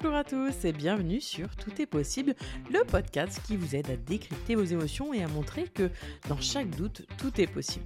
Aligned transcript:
Bonjour 0.00 0.16
à 0.16 0.22
tous 0.22 0.64
et 0.64 0.72
bienvenue 0.72 1.20
sur 1.20 1.56
Tout 1.56 1.82
est 1.82 1.86
possible, 1.86 2.36
le 2.70 2.84
podcast 2.84 3.40
qui 3.44 3.56
vous 3.56 3.74
aide 3.74 3.90
à 3.90 3.96
décrypter 3.96 4.54
vos 4.54 4.62
émotions 4.62 5.12
et 5.12 5.24
à 5.24 5.28
montrer 5.28 5.64
que 5.64 5.90
dans 6.28 6.40
chaque 6.40 6.70
doute, 6.70 7.02
tout 7.18 7.40
est 7.40 7.48
possible. 7.48 7.84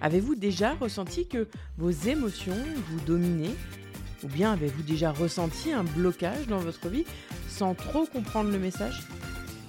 Avez-vous 0.00 0.36
déjà 0.36 0.72
ressenti 0.72 1.28
que 1.28 1.46
vos 1.76 1.90
émotions 1.90 2.56
vous 2.88 3.00
dominaient? 3.00 3.54
Ou 4.22 4.28
bien 4.28 4.54
avez-vous 4.54 4.84
déjà 4.84 5.12
ressenti 5.12 5.70
un 5.70 5.84
blocage 5.84 6.46
dans 6.46 6.60
votre 6.60 6.88
vie 6.88 7.04
sans 7.46 7.74
trop 7.74 8.06
comprendre 8.06 8.50
le 8.50 8.58
message? 8.58 9.02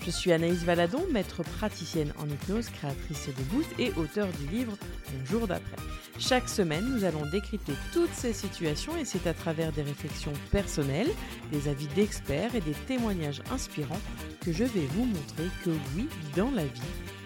Je 0.05 0.11
suis 0.11 0.31
Anaïs 0.31 0.63
Valadon, 0.63 1.05
maître 1.11 1.43
praticienne 1.43 2.13
en 2.19 2.29
hypnose, 2.29 2.69
créatrice 2.69 3.27
de 3.27 3.43
Boost 3.53 3.69
et 3.79 3.91
auteur 3.97 4.29
du 4.39 4.47
livre 4.47 4.77
Le 5.19 5.25
jour 5.25 5.45
d'après. 5.45 5.75
Chaque 6.17 6.47
semaine, 6.47 6.85
nous 6.89 7.03
allons 7.03 7.25
décrypter 7.29 7.73
toutes 7.91 8.13
ces 8.13 8.31
situations 8.31 8.95
et 8.95 9.03
c'est 9.03 9.27
à 9.27 9.33
travers 9.33 9.71
des 9.73 9.81
réflexions 9.81 10.31
personnelles, 10.49 11.09
des 11.51 11.67
avis 11.67 11.87
d'experts 11.87 12.55
et 12.55 12.61
des 12.61 12.73
témoignages 12.87 13.41
inspirants 13.51 13.99
que 14.41 14.53
je 14.53 14.63
vais 14.63 14.87
vous 14.93 15.05
montrer 15.05 15.45
que 15.63 15.71
oui, 15.95 16.07
dans 16.35 16.51
la 16.51 16.63
vie, 16.63 16.81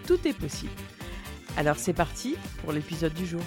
tout 0.06 0.18
est 0.26 0.36
possible. 0.36 0.72
Alors 1.56 1.76
c'est 1.76 1.92
parti 1.92 2.36
pour 2.62 2.72
l'épisode 2.72 3.14
du 3.14 3.26
jour. 3.26 3.42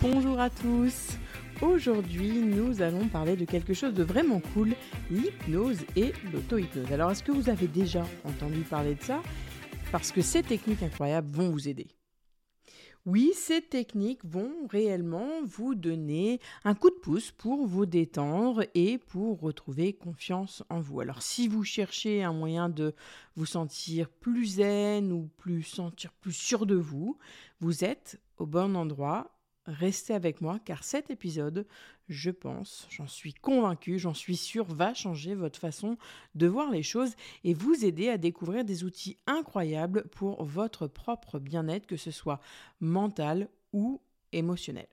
Bonjour 0.00 0.40
à 0.40 0.50
tous 0.50 1.18
Aujourd'hui, 1.62 2.40
nous 2.40 2.80
allons 2.80 3.06
parler 3.08 3.36
de 3.36 3.44
quelque 3.44 3.74
chose 3.74 3.92
de 3.92 4.02
vraiment 4.02 4.40
cool, 4.54 4.70
l'hypnose 5.10 5.80
et 5.94 6.14
l'auto-hypnose. 6.32 6.90
Alors, 6.90 7.10
est-ce 7.10 7.22
que 7.22 7.32
vous 7.32 7.50
avez 7.50 7.66
déjà 7.66 8.06
entendu 8.24 8.60
parler 8.60 8.94
de 8.94 9.02
ça? 9.02 9.20
Parce 9.92 10.10
que 10.10 10.22
ces 10.22 10.42
techniques 10.42 10.82
incroyables 10.82 11.28
vont 11.30 11.50
vous 11.50 11.68
aider. 11.68 11.88
Oui, 13.06 13.32
ces 13.34 13.62
techniques 13.62 14.24
vont 14.26 14.52
réellement 14.68 15.42
vous 15.42 15.74
donner 15.74 16.38
un 16.64 16.74
coup 16.74 16.90
de 16.90 16.96
pouce 16.96 17.30
pour 17.30 17.66
vous 17.66 17.86
détendre 17.86 18.64
et 18.74 18.98
pour 18.98 19.40
retrouver 19.40 19.94
confiance 19.94 20.62
en 20.68 20.80
vous. 20.80 21.00
Alors 21.00 21.22
si 21.22 21.48
vous 21.48 21.64
cherchez 21.64 22.22
un 22.22 22.34
moyen 22.34 22.68
de 22.68 22.94
vous 23.36 23.46
sentir 23.46 24.10
plus 24.10 24.56
zen 24.56 25.12
ou 25.12 25.30
plus 25.38 25.62
sentir 25.62 26.12
plus 26.12 26.34
sûr 26.34 26.66
de 26.66 26.74
vous, 26.74 27.16
vous 27.60 27.84
êtes 27.84 28.20
au 28.36 28.44
bon 28.44 28.76
endroit 28.76 29.30
Restez 29.70 30.14
avec 30.14 30.40
moi 30.40 30.58
car 30.64 30.82
cet 30.82 31.10
épisode, 31.10 31.64
je 32.08 32.30
pense, 32.30 32.88
j'en 32.90 33.06
suis 33.06 33.32
convaincue, 33.34 34.00
j'en 34.00 34.14
suis 34.14 34.36
sûre, 34.36 34.64
va 34.64 34.94
changer 34.94 35.36
votre 35.36 35.60
façon 35.60 35.96
de 36.34 36.48
voir 36.48 36.70
les 36.72 36.82
choses 36.82 37.14
et 37.44 37.54
vous 37.54 37.84
aider 37.84 38.08
à 38.08 38.18
découvrir 38.18 38.64
des 38.64 38.82
outils 38.82 39.16
incroyables 39.28 40.08
pour 40.08 40.44
votre 40.44 40.88
propre 40.88 41.38
bien-être, 41.38 41.86
que 41.86 41.96
ce 41.96 42.10
soit 42.10 42.40
mental 42.80 43.48
ou 43.72 44.00
émotionnel. 44.32 44.88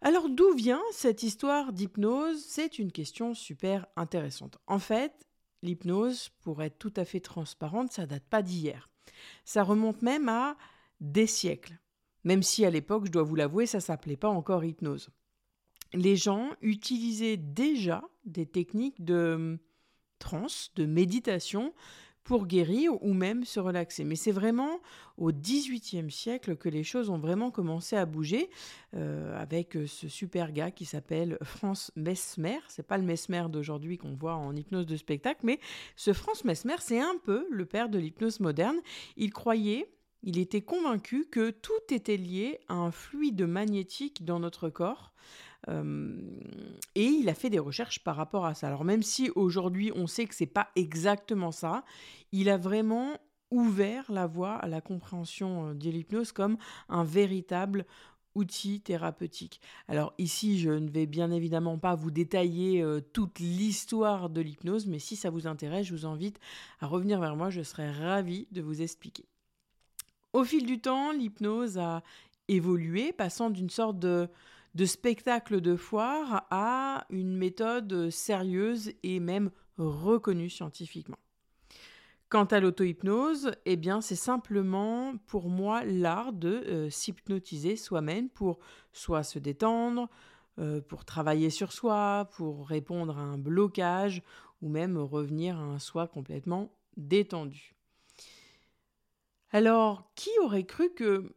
Alors 0.00 0.28
d'où 0.28 0.54
vient 0.54 0.82
cette 0.92 1.24
histoire 1.24 1.72
d'hypnose? 1.72 2.40
C'est 2.46 2.78
une 2.78 2.92
question 2.92 3.34
super 3.34 3.86
intéressante. 3.96 4.58
En 4.68 4.78
fait, 4.78 5.26
l'hypnose, 5.62 6.28
pour 6.40 6.62
être 6.62 6.78
tout 6.78 6.92
à 6.96 7.04
fait 7.04 7.20
transparente, 7.20 7.90
ça 7.90 8.06
date 8.06 8.24
pas 8.30 8.42
d'hier. 8.42 8.88
Ça 9.44 9.64
remonte 9.64 10.02
même 10.02 10.28
à 10.28 10.56
des 11.00 11.26
siècles 11.26 11.76
même 12.24 12.42
si 12.42 12.64
à 12.64 12.70
l'époque, 12.70 13.06
je 13.06 13.10
dois 13.10 13.22
vous 13.22 13.34
l'avouer, 13.34 13.66
ça 13.66 13.80
s'appelait 13.80 14.16
pas 14.16 14.28
encore 14.28 14.64
hypnose. 14.64 15.10
Les 15.92 16.16
gens 16.16 16.50
utilisaient 16.60 17.36
déjà 17.36 18.02
des 18.24 18.46
techniques 18.46 19.04
de 19.04 19.34
hum, 19.34 19.58
transe, 20.18 20.72
de 20.74 20.86
méditation 20.86 21.72
pour 22.24 22.46
guérir 22.46 22.90
ou 23.02 23.12
même 23.12 23.44
se 23.44 23.60
relaxer. 23.60 24.02
Mais 24.02 24.16
c'est 24.16 24.32
vraiment 24.32 24.80
au 25.18 25.30
XVIIIe 25.30 26.10
siècle 26.10 26.56
que 26.56 26.70
les 26.70 26.82
choses 26.82 27.10
ont 27.10 27.18
vraiment 27.18 27.50
commencé 27.50 27.96
à 27.96 28.06
bouger 28.06 28.50
euh, 28.96 29.38
avec 29.38 29.76
ce 29.86 30.08
super 30.08 30.50
gars 30.50 30.70
qui 30.70 30.86
s'appelle 30.86 31.38
Franz 31.42 31.92
Mesmer. 31.96 32.58
C'est 32.68 32.86
pas 32.86 32.96
le 32.96 33.04
Mesmer 33.04 33.44
d'aujourd'hui 33.50 33.98
qu'on 33.98 34.14
voit 34.14 34.34
en 34.34 34.56
hypnose 34.56 34.86
de 34.86 34.96
spectacle, 34.96 35.40
mais 35.44 35.60
ce 35.96 36.14
Franz 36.14 36.42
Mesmer, 36.44 36.76
c'est 36.80 37.00
un 37.00 37.16
peu 37.22 37.46
le 37.50 37.66
père 37.66 37.90
de 37.90 37.98
l'hypnose 37.98 38.40
moderne. 38.40 38.78
Il 39.18 39.32
croyait 39.32 39.86
il 40.24 40.38
était 40.38 40.62
convaincu 40.62 41.26
que 41.30 41.50
tout 41.50 41.72
était 41.90 42.16
lié 42.16 42.58
à 42.68 42.74
un 42.74 42.90
fluide 42.90 43.42
magnétique 43.42 44.24
dans 44.24 44.40
notre 44.40 44.70
corps. 44.70 45.12
Euh, 45.68 46.18
et 46.94 47.04
il 47.04 47.28
a 47.28 47.34
fait 47.34 47.50
des 47.50 47.58
recherches 47.58 48.02
par 48.02 48.16
rapport 48.16 48.46
à 48.46 48.54
ça. 48.54 48.66
Alors 48.66 48.84
même 48.84 49.02
si 49.02 49.30
aujourd'hui 49.34 49.92
on 49.94 50.06
sait 50.06 50.26
que 50.26 50.34
c'est 50.34 50.46
pas 50.46 50.68
exactement 50.76 51.52
ça, 51.52 51.84
il 52.32 52.48
a 52.48 52.56
vraiment 52.56 53.18
ouvert 53.50 54.10
la 54.10 54.26
voie 54.26 54.54
à 54.54 54.66
la 54.66 54.80
compréhension 54.80 55.68
euh, 55.68 55.74
de 55.74 55.90
l'hypnose 55.90 56.32
comme 56.32 56.56
un 56.88 57.04
véritable 57.04 57.84
outil 58.34 58.80
thérapeutique. 58.80 59.60
Alors 59.88 60.12
ici, 60.18 60.58
je 60.58 60.70
ne 60.70 60.90
vais 60.90 61.06
bien 61.06 61.30
évidemment 61.30 61.78
pas 61.78 61.94
vous 61.94 62.10
détailler 62.10 62.82
euh, 62.82 63.00
toute 63.12 63.38
l'histoire 63.38 64.30
de 64.30 64.40
l'hypnose, 64.40 64.86
mais 64.86 64.98
si 64.98 65.16
ça 65.16 65.30
vous 65.30 65.46
intéresse, 65.46 65.86
je 65.86 65.94
vous 65.94 66.06
invite 66.06 66.40
à 66.80 66.86
revenir 66.86 67.20
vers 67.20 67.36
moi, 67.36 67.50
je 67.50 67.62
serai 67.62 67.90
ravie 67.90 68.48
de 68.50 68.60
vous 68.60 68.82
expliquer. 68.82 69.24
Au 70.34 70.42
fil 70.42 70.66
du 70.66 70.80
temps, 70.80 71.12
l'hypnose 71.12 71.78
a 71.78 72.02
évolué, 72.48 73.12
passant 73.12 73.50
d'une 73.50 73.70
sorte 73.70 74.00
de, 74.00 74.28
spectacle 74.84 75.60
de 75.60 75.76
foire 75.76 76.44
à 76.50 77.06
une 77.08 77.36
méthode 77.36 78.10
sérieuse 78.10 78.90
et 79.04 79.20
même 79.20 79.52
reconnue 79.78 80.50
scientifiquement. 80.50 81.18
Quant 82.30 82.46
à 82.46 82.58
l'auto-hypnose, 82.58 83.52
eh 83.64 83.76
bien, 83.76 84.00
c'est 84.00 84.16
simplement 84.16 85.14
pour 85.28 85.48
moi 85.48 85.84
l'art 85.84 86.32
de 86.32 86.64
euh, 86.66 86.90
s'hypnotiser 86.90 87.76
soi-même 87.76 88.28
pour 88.28 88.58
soit 88.92 89.22
se 89.22 89.38
détendre, 89.38 90.08
euh, 90.58 90.80
pour 90.80 91.04
travailler 91.04 91.48
sur 91.48 91.70
soi, 91.70 92.28
pour 92.32 92.66
répondre 92.66 93.16
à 93.18 93.22
un 93.22 93.38
blocage 93.38 94.20
ou 94.62 94.68
même 94.68 94.98
revenir 94.98 95.56
à 95.56 95.62
un 95.62 95.78
soi 95.78 96.08
complètement 96.08 96.72
détendu. 96.96 97.73
Alors, 99.54 100.10
qui 100.16 100.30
aurait 100.42 100.66
cru 100.66 100.92
que 100.94 101.32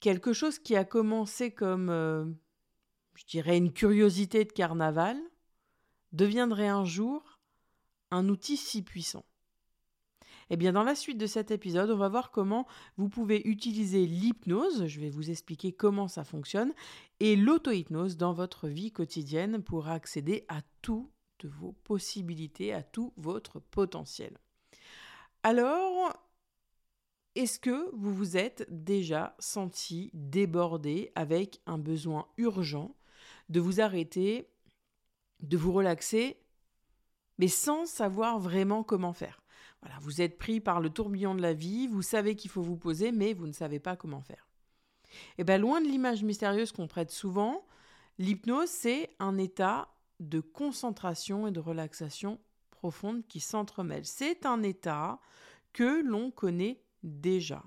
quelque 0.00 0.32
chose 0.32 0.58
qui 0.58 0.76
a 0.76 0.84
commencé 0.86 1.50
comme, 1.50 1.90
euh, 1.90 2.24
je 3.14 3.26
dirais, 3.26 3.58
une 3.58 3.74
curiosité 3.74 4.46
de 4.46 4.50
carnaval, 4.50 5.18
deviendrait 6.12 6.68
un 6.68 6.86
jour 6.86 7.38
un 8.10 8.30
outil 8.30 8.56
si 8.56 8.80
puissant? 8.80 9.26
Eh 10.48 10.56
bien, 10.56 10.72
dans 10.72 10.84
la 10.84 10.94
suite 10.94 11.18
de 11.18 11.26
cet 11.26 11.50
épisode, 11.50 11.90
on 11.90 11.98
va 11.98 12.08
voir 12.08 12.30
comment 12.30 12.66
vous 12.96 13.10
pouvez 13.10 13.46
utiliser 13.46 14.06
l'hypnose, 14.06 14.86
je 14.86 14.98
vais 14.98 15.10
vous 15.10 15.28
expliquer 15.28 15.70
comment 15.70 16.08
ça 16.08 16.24
fonctionne, 16.24 16.72
et 17.20 17.36
l'auto-hypnose 17.36 18.16
dans 18.16 18.32
votre 18.32 18.68
vie 18.68 18.90
quotidienne 18.90 19.62
pour 19.62 19.88
accéder 19.88 20.46
à 20.48 20.62
toutes 20.80 21.44
vos 21.44 21.72
possibilités, 21.84 22.72
à 22.72 22.82
tout 22.82 23.12
votre 23.18 23.60
potentiel. 23.60 24.38
Alors, 25.42 26.16
est-ce 27.36 27.58
que 27.58 27.90
vous 27.94 28.14
vous 28.14 28.36
êtes 28.36 28.66
déjà 28.68 29.36
senti 29.38 30.10
débordé 30.14 31.12
avec 31.14 31.60
un 31.66 31.78
besoin 31.78 32.26
urgent 32.36 32.96
de 33.48 33.60
vous 33.60 33.80
arrêter, 33.80 34.48
de 35.40 35.56
vous 35.56 35.72
relaxer, 35.72 36.38
mais 37.38 37.48
sans 37.48 37.86
savoir 37.86 38.38
vraiment 38.38 38.82
comment 38.82 39.12
faire? 39.12 39.42
Voilà, 39.82 39.96
vous 40.00 40.20
êtes 40.20 40.38
pris 40.38 40.60
par 40.60 40.80
le 40.80 40.90
tourbillon 40.90 41.34
de 41.34 41.40
la 41.40 41.54
vie, 41.54 41.86
vous 41.86 42.02
savez 42.02 42.36
qu'il 42.36 42.50
faut 42.50 42.62
vous 42.62 42.76
poser, 42.76 43.12
mais 43.12 43.32
vous 43.32 43.46
ne 43.46 43.52
savez 43.52 43.78
pas 43.78 43.96
comment 43.96 44.20
faire. 44.20 44.46
Eh 45.38 45.44
bien, 45.44 45.58
loin 45.58 45.80
de 45.80 45.86
l'image 45.86 46.22
mystérieuse 46.22 46.72
qu'on 46.72 46.86
prête 46.86 47.10
souvent, 47.10 47.64
l'hypnose, 48.18 48.68
c'est 48.68 49.10
un 49.18 49.38
état 49.38 49.88
de 50.18 50.40
concentration 50.40 51.46
et 51.46 51.50
de 51.50 51.60
relaxation 51.60 52.38
profonde 52.70 53.26
qui 53.26 53.40
s'entremêlent. 53.40 54.06
C'est 54.06 54.44
un 54.44 54.62
état 54.62 55.20
que 55.72 56.02
l'on 56.02 56.30
connaît 56.30 56.82
déjà. 57.02 57.62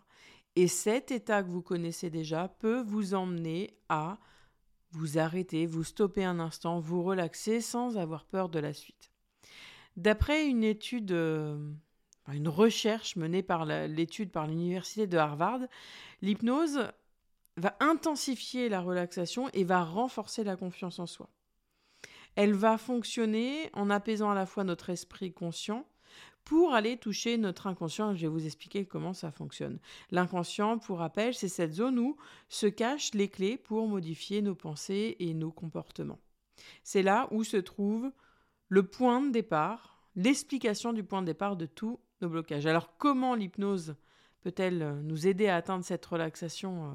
Et 0.55 0.67
cet 0.67 1.11
état 1.11 1.43
que 1.43 1.49
vous 1.49 1.61
connaissez 1.61 2.09
déjà 2.09 2.47
peut 2.47 2.81
vous 2.81 3.13
emmener 3.13 3.75
à 3.89 4.19
vous 4.91 5.17
arrêter, 5.17 5.65
vous 5.65 5.83
stopper 5.83 6.23
un 6.23 6.39
instant, 6.39 6.79
vous 6.79 7.03
relaxer 7.03 7.61
sans 7.61 7.97
avoir 7.97 8.25
peur 8.25 8.49
de 8.49 8.59
la 8.59 8.73
suite. 8.73 9.11
D'après 9.97 10.45
une 10.45 10.63
étude, 10.63 11.11
euh, 11.11 11.57
une 12.31 12.47
recherche 12.47 13.15
menée 13.15 13.43
par 13.43 13.65
l'étude 13.65 14.31
par 14.31 14.47
l'université 14.47 15.07
de 15.07 15.17
Harvard, 15.17 15.61
l'hypnose 16.21 16.87
va 17.57 17.75
intensifier 17.79 18.69
la 18.69 18.81
relaxation 18.81 19.49
et 19.53 19.63
va 19.63 19.83
renforcer 19.83 20.43
la 20.43 20.55
confiance 20.55 20.99
en 20.99 21.05
soi. 21.05 21.29
Elle 22.35 22.53
va 22.53 22.77
fonctionner 22.77 23.69
en 23.73 23.89
apaisant 23.89 24.31
à 24.31 24.35
la 24.35 24.45
fois 24.45 24.63
notre 24.63 24.89
esprit 24.89 25.33
conscient 25.33 25.85
pour 26.45 26.73
aller 26.73 26.97
toucher 26.97 27.37
notre 27.37 27.67
inconscient. 27.67 28.15
Je 28.15 28.21
vais 28.21 28.27
vous 28.27 28.45
expliquer 28.45 28.85
comment 28.85 29.13
ça 29.13 29.31
fonctionne. 29.31 29.79
L'inconscient, 30.11 30.77
pour 30.77 30.99
rappel, 30.99 31.33
c'est 31.33 31.47
cette 31.47 31.73
zone 31.73 31.99
où 31.99 32.17
se 32.49 32.67
cachent 32.67 33.13
les 33.13 33.29
clés 33.29 33.57
pour 33.57 33.87
modifier 33.87 34.41
nos 34.41 34.55
pensées 34.55 35.15
et 35.19 35.33
nos 35.33 35.51
comportements. 35.51 36.19
C'est 36.83 37.03
là 37.03 37.27
où 37.31 37.43
se 37.43 37.57
trouve 37.57 38.11
le 38.69 38.83
point 38.83 39.21
de 39.21 39.31
départ, 39.31 40.03
l'explication 40.15 40.93
du 40.93 41.03
point 41.03 41.21
de 41.21 41.27
départ 41.27 41.55
de 41.55 41.65
tous 41.65 41.99
nos 42.21 42.29
blocages. 42.29 42.65
Alors 42.65 42.97
comment 42.97 43.35
l'hypnose 43.35 43.95
peut-elle 44.41 45.01
nous 45.03 45.27
aider 45.27 45.47
à 45.47 45.55
atteindre 45.55 45.85
cette 45.85 46.05
relaxation 46.05 46.85
euh, 46.85 46.93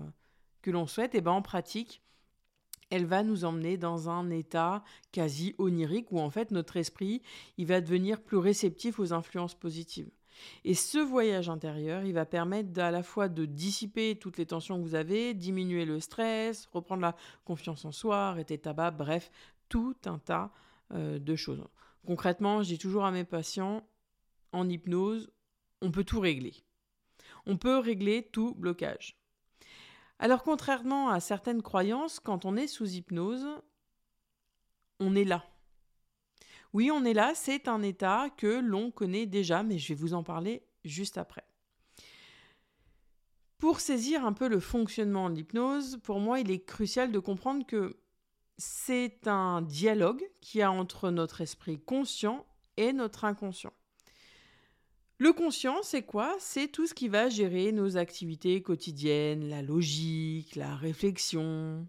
que 0.63 0.71
l'on 0.71 0.87
souhaite? 0.87 1.15
Eh 1.15 1.21
bien 1.21 1.33
en 1.33 1.43
pratique, 1.43 2.03
elle 2.91 3.07
va 3.07 3.23
nous 3.23 3.45
emmener 3.45 3.77
dans 3.77 4.09
un 4.09 4.31
état 4.31 4.83
quasi 5.13 5.55
onirique 5.59 6.11
où 6.13 6.21
en 6.21 6.31
fait 6.31 6.51
notre 6.51 6.77
esprit, 6.77 7.23
il 7.57 7.67
va 7.67 7.81
devenir 7.81 8.21
plus 8.21 8.39
réceptif 8.39 8.99
aux 8.99 9.13
influences 9.13 9.55
positives. 9.55 10.11
Et 10.65 10.75
ce 10.75 10.99
voyage 10.99 11.49
intérieur, 11.49 12.05
il 12.05 12.13
va 12.13 12.25
permettre 12.25 12.81
à 12.81 12.91
la 12.91 13.03
fois 13.03 13.29
de 13.29 13.45
dissiper 13.45 14.17
toutes 14.17 14.39
les 14.39 14.47
tensions 14.47 14.79
que 14.79 14.85
vous 14.85 14.95
avez, 14.95 15.35
diminuer 15.35 15.85
le 15.85 16.01
stress, 16.01 16.67
reprendre 16.73 17.03
la 17.03 17.17
confiance 17.45 17.85
en 17.85 17.93
soi, 17.93 18.29
arrêter 18.29 18.59
tabac, 18.59 18.93
bref, 18.93 19.31
tout 19.69 19.97
un 20.07 20.19
tas 20.19 20.53
euh, 20.93 21.19
de 21.19 21.37
choses. 21.37 21.63
Concrètement, 22.07 22.63
je 22.63 22.69
dis 22.69 22.79
toujours 22.79 23.05
à 23.05 23.11
mes 23.11 23.25
patients, 23.25 23.87
en 24.53 24.69
hypnose, 24.69 25.31
on 25.83 25.91
peut 25.91 26.05
tout 26.05 26.21
régler. 26.21 26.55
On 27.47 27.57
peut 27.57 27.79
régler 27.79 28.23
tout 28.23 28.55
blocage. 28.55 29.18
Alors 30.19 30.43
contrairement 30.43 31.11
à 31.11 31.21
certaines 31.21 31.63
croyances, 31.63 32.19
quand 32.19 32.45
on 32.45 32.57
est 32.57 32.67
sous 32.67 32.89
hypnose, 32.89 33.47
on 35.01 35.15
est 35.15 35.25
là. 35.25 35.45
Oui, 36.73 36.91
on 36.91 37.05
est 37.05 37.15
là, 37.15 37.33
c'est 37.35 37.69
un 37.69 37.83
état 37.83 38.29
que 38.37 38.61
l'on 38.61 38.91
connaît 38.91 39.27
déjà, 39.27 39.63
mais 39.63 39.79
je 39.79 39.89
vais 39.89 39.95
vous 39.95 40.15
en 40.15 40.23
parler 40.23 40.67
juste 40.85 41.19
après. 41.19 41.45
Pour 43.59 43.81
saisir 43.81 44.25
un 44.25 44.33
peu 44.33 44.49
le 44.49 44.61
fonctionnement 44.61 45.31
de 45.31 45.37
l'hypnose, 45.37 45.99
pour 46.03 46.21
moi, 46.21 46.41
il 46.41 46.51
est 46.51 46.65
crucial 46.65 47.11
de 47.11 47.19
comprendre 47.19 47.67
que 47.67 47.97
c'est 48.57 49.27
un 49.27 49.63
dialogue 49.63 50.23
qui 50.41 50.63
a 50.63 50.71
entre 50.71 51.11
notre 51.11 51.41
esprit 51.41 51.81
conscient 51.81 52.45
et 52.77 52.93
notre 52.93 53.25
inconscient. 53.25 53.73
Le 55.21 55.33
conscient, 55.33 55.83
c'est 55.83 56.03
quoi? 56.03 56.37
C'est 56.39 56.69
tout 56.69 56.87
ce 56.87 56.95
qui 56.95 57.09
va 57.09 57.29
gérer 57.29 57.73
nos 57.73 57.97
activités 57.97 58.63
quotidiennes, 58.63 59.49
la 59.49 59.63
logique, 59.63 60.55
la 60.55 60.77
réflexion, 60.77 61.89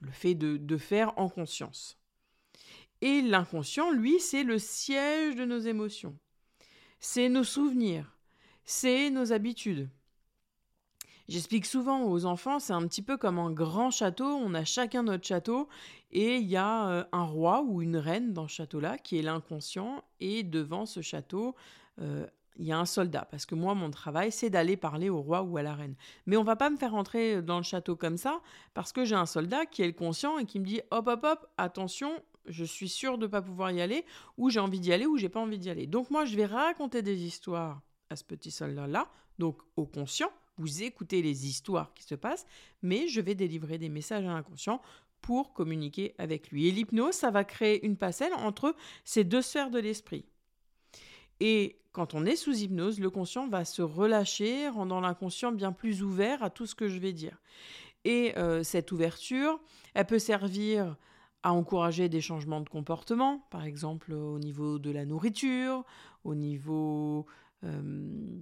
le 0.00 0.10
fait 0.12 0.36
de, 0.36 0.76
faire 0.76 1.12
en 1.18 1.28
conscience. 1.28 1.98
Et 3.00 3.20
l'inconscient, 3.20 3.90
lui, 3.90 4.20
c'est 4.20 4.44
le 4.44 4.60
siège 4.60 5.34
de 5.34 5.44
nos 5.44 5.58
émotions. 5.58 6.16
C'est 7.00 7.28
nos 7.28 7.42
souvenirs, 7.42 8.16
c'est 8.64 9.10
nos 9.10 9.32
habitudes. 9.32 9.88
J'explique 11.28 11.66
souvent 11.66 12.04
aux 12.04 12.26
enfants, 12.26 12.60
c'est 12.60 12.72
un 12.72 12.86
petit 12.86 13.02
peu 13.02 13.16
comme 13.16 13.40
un 13.40 13.50
grand 13.50 13.90
château, 13.90 14.24
on 14.24 14.54
a 14.54 14.64
chacun 14.64 15.02
notre 15.02 15.26
château 15.26 15.68
et 16.12 16.36
il 16.36 16.46
y 16.46 16.56
a 16.56 16.88
euh, 16.88 17.04
un 17.10 17.24
roi 17.24 17.62
ou 17.62 17.82
une 17.82 17.96
reine 17.96 18.32
dans 18.32 18.46
ce 18.46 18.54
château-là 18.54 18.96
qui 18.96 19.18
est 19.18 19.22
l'inconscient 19.22 20.04
et 20.20 20.44
devant 20.44 20.86
ce 20.86 21.00
château, 21.00 21.56
euh, 22.00 22.26
il 22.58 22.66
y 22.66 22.72
a 22.72 22.78
un 22.78 22.86
soldat, 22.86 23.26
parce 23.30 23.44
que 23.44 23.54
moi, 23.54 23.74
mon 23.74 23.90
travail, 23.90 24.32
c'est 24.32 24.50
d'aller 24.50 24.76
parler 24.76 25.10
au 25.10 25.20
roi 25.20 25.42
ou 25.42 25.56
à 25.58 25.62
la 25.62 25.74
reine. 25.74 25.94
Mais 26.24 26.36
on 26.36 26.44
va 26.44 26.56
pas 26.56 26.70
me 26.70 26.76
faire 26.76 26.94
entrer 26.94 27.42
dans 27.42 27.58
le 27.58 27.62
château 27.62 27.96
comme 27.96 28.16
ça, 28.16 28.40
parce 28.72 28.92
que 28.92 29.04
j'ai 29.04 29.14
un 29.14 29.26
soldat 29.26 29.66
qui 29.66 29.82
est 29.82 29.86
le 29.86 29.92
conscient 29.92 30.38
et 30.38 30.46
qui 30.46 30.58
me 30.58 30.64
dit 30.64 30.80
hop, 30.90 31.06
hop, 31.06 31.24
hop, 31.24 31.46
attention, 31.58 32.12
je 32.46 32.64
suis 32.64 32.88
sûr 32.88 33.18
de 33.18 33.26
ne 33.26 33.30
pas 33.30 33.42
pouvoir 33.42 33.72
y 33.72 33.80
aller, 33.80 34.04
ou 34.38 34.48
j'ai 34.48 34.60
envie 34.60 34.80
d'y 34.80 34.92
aller, 34.92 35.06
ou 35.06 35.18
j'ai 35.18 35.28
pas 35.28 35.40
envie 35.40 35.58
d'y 35.58 35.68
aller. 35.68 35.86
Donc 35.86 36.10
moi, 36.10 36.24
je 36.24 36.36
vais 36.36 36.46
raconter 36.46 37.02
des 37.02 37.24
histoires 37.24 37.82
à 38.08 38.16
ce 38.16 38.24
petit 38.24 38.50
soldat-là, 38.50 39.10
donc 39.38 39.58
au 39.76 39.84
conscient, 39.84 40.30
vous 40.58 40.82
écoutez 40.82 41.20
les 41.20 41.46
histoires 41.46 41.92
qui 41.92 42.04
se 42.04 42.14
passent, 42.14 42.46
mais 42.82 43.08
je 43.08 43.20
vais 43.20 43.34
délivrer 43.34 43.78
des 43.78 43.90
messages 43.90 44.24
à 44.24 44.28
l'inconscient 44.28 44.80
pour 45.20 45.52
communiquer 45.52 46.14
avec 46.18 46.50
lui. 46.50 46.68
Et 46.68 46.70
l'hypnose, 46.70 47.14
ça 47.14 47.30
va 47.30 47.44
créer 47.44 47.84
une 47.84 47.96
passerelle 47.96 48.32
entre 48.34 48.74
ces 49.04 49.24
deux 49.24 49.42
sphères 49.42 49.70
de 49.70 49.78
l'esprit. 49.78 50.24
Et 51.40 51.78
quand 51.92 52.14
on 52.14 52.26
est 52.26 52.36
sous 52.36 52.54
hypnose, 52.54 53.00
le 53.00 53.10
conscient 53.10 53.48
va 53.48 53.64
se 53.64 53.82
relâcher, 53.82 54.68
rendant 54.68 55.00
l'inconscient 55.00 55.52
bien 55.52 55.72
plus 55.72 56.02
ouvert 56.02 56.42
à 56.42 56.50
tout 56.50 56.66
ce 56.66 56.74
que 56.74 56.88
je 56.88 56.98
vais 56.98 57.12
dire. 57.12 57.40
Et 58.04 58.36
euh, 58.36 58.62
cette 58.62 58.92
ouverture, 58.92 59.58
elle 59.94 60.06
peut 60.06 60.18
servir 60.18 60.96
à 61.42 61.52
encourager 61.52 62.08
des 62.08 62.20
changements 62.20 62.60
de 62.60 62.68
comportement, 62.68 63.46
par 63.50 63.64
exemple 63.64 64.12
au 64.12 64.38
niveau 64.38 64.78
de 64.78 64.90
la 64.90 65.04
nourriture, 65.04 65.84
au 66.24 66.34
niveau 66.34 67.26
euh, 67.64 68.40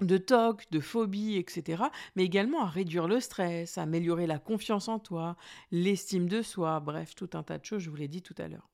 de 0.00 0.18
TOC, 0.18 0.70
de 0.70 0.80
phobie, 0.80 1.36
etc., 1.36 1.84
mais 2.16 2.24
également 2.24 2.62
à 2.62 2.68
réduire 2.68 3.08
le 3.08 3.20
stress, 3.20 3.78
à 3.78 3.82
améliorer 3.82 4.26
la 4.26 4.38
confiance 4.38 4.88
en 4.88 4.98
toi, 4.98 5.36
l'estime 5.70 6.28
de 6.28 6.42
soi, 6.42 6.80
bref, 6.80 7.14
tout 7.14 7.30
un 7.34 7.42
tas 7.42 7.58
de 7.58 7.64
choses, 7.64 7.82
je 7.82 7.90
vous 7.90 7.96
l'ai 7.96 8.08
dit 8.08 8.22
tout 8.22 8.34
à 8.38 8.48
l'heure. 8.48 8.68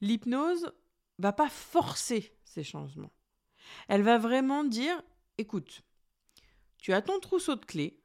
L'hypnose 0.00 0.72
va 1.18 1.32
pas 1.32 1.48
forcer 1.48 2.32
ces 2.44 2.62
changements. 2.62 3.12
Elle 3.88 4.02
va 4.02 4.18
vraiment 4.18 4.64
dire, 4.64 5.02
écoute, 5.36 5.82
tu 6.78 6.92
as 6.92 7.02
ton 7.02 7.18
trousseau 7.20 7.56
de 7.56 7.64
clés, 7.64 8.00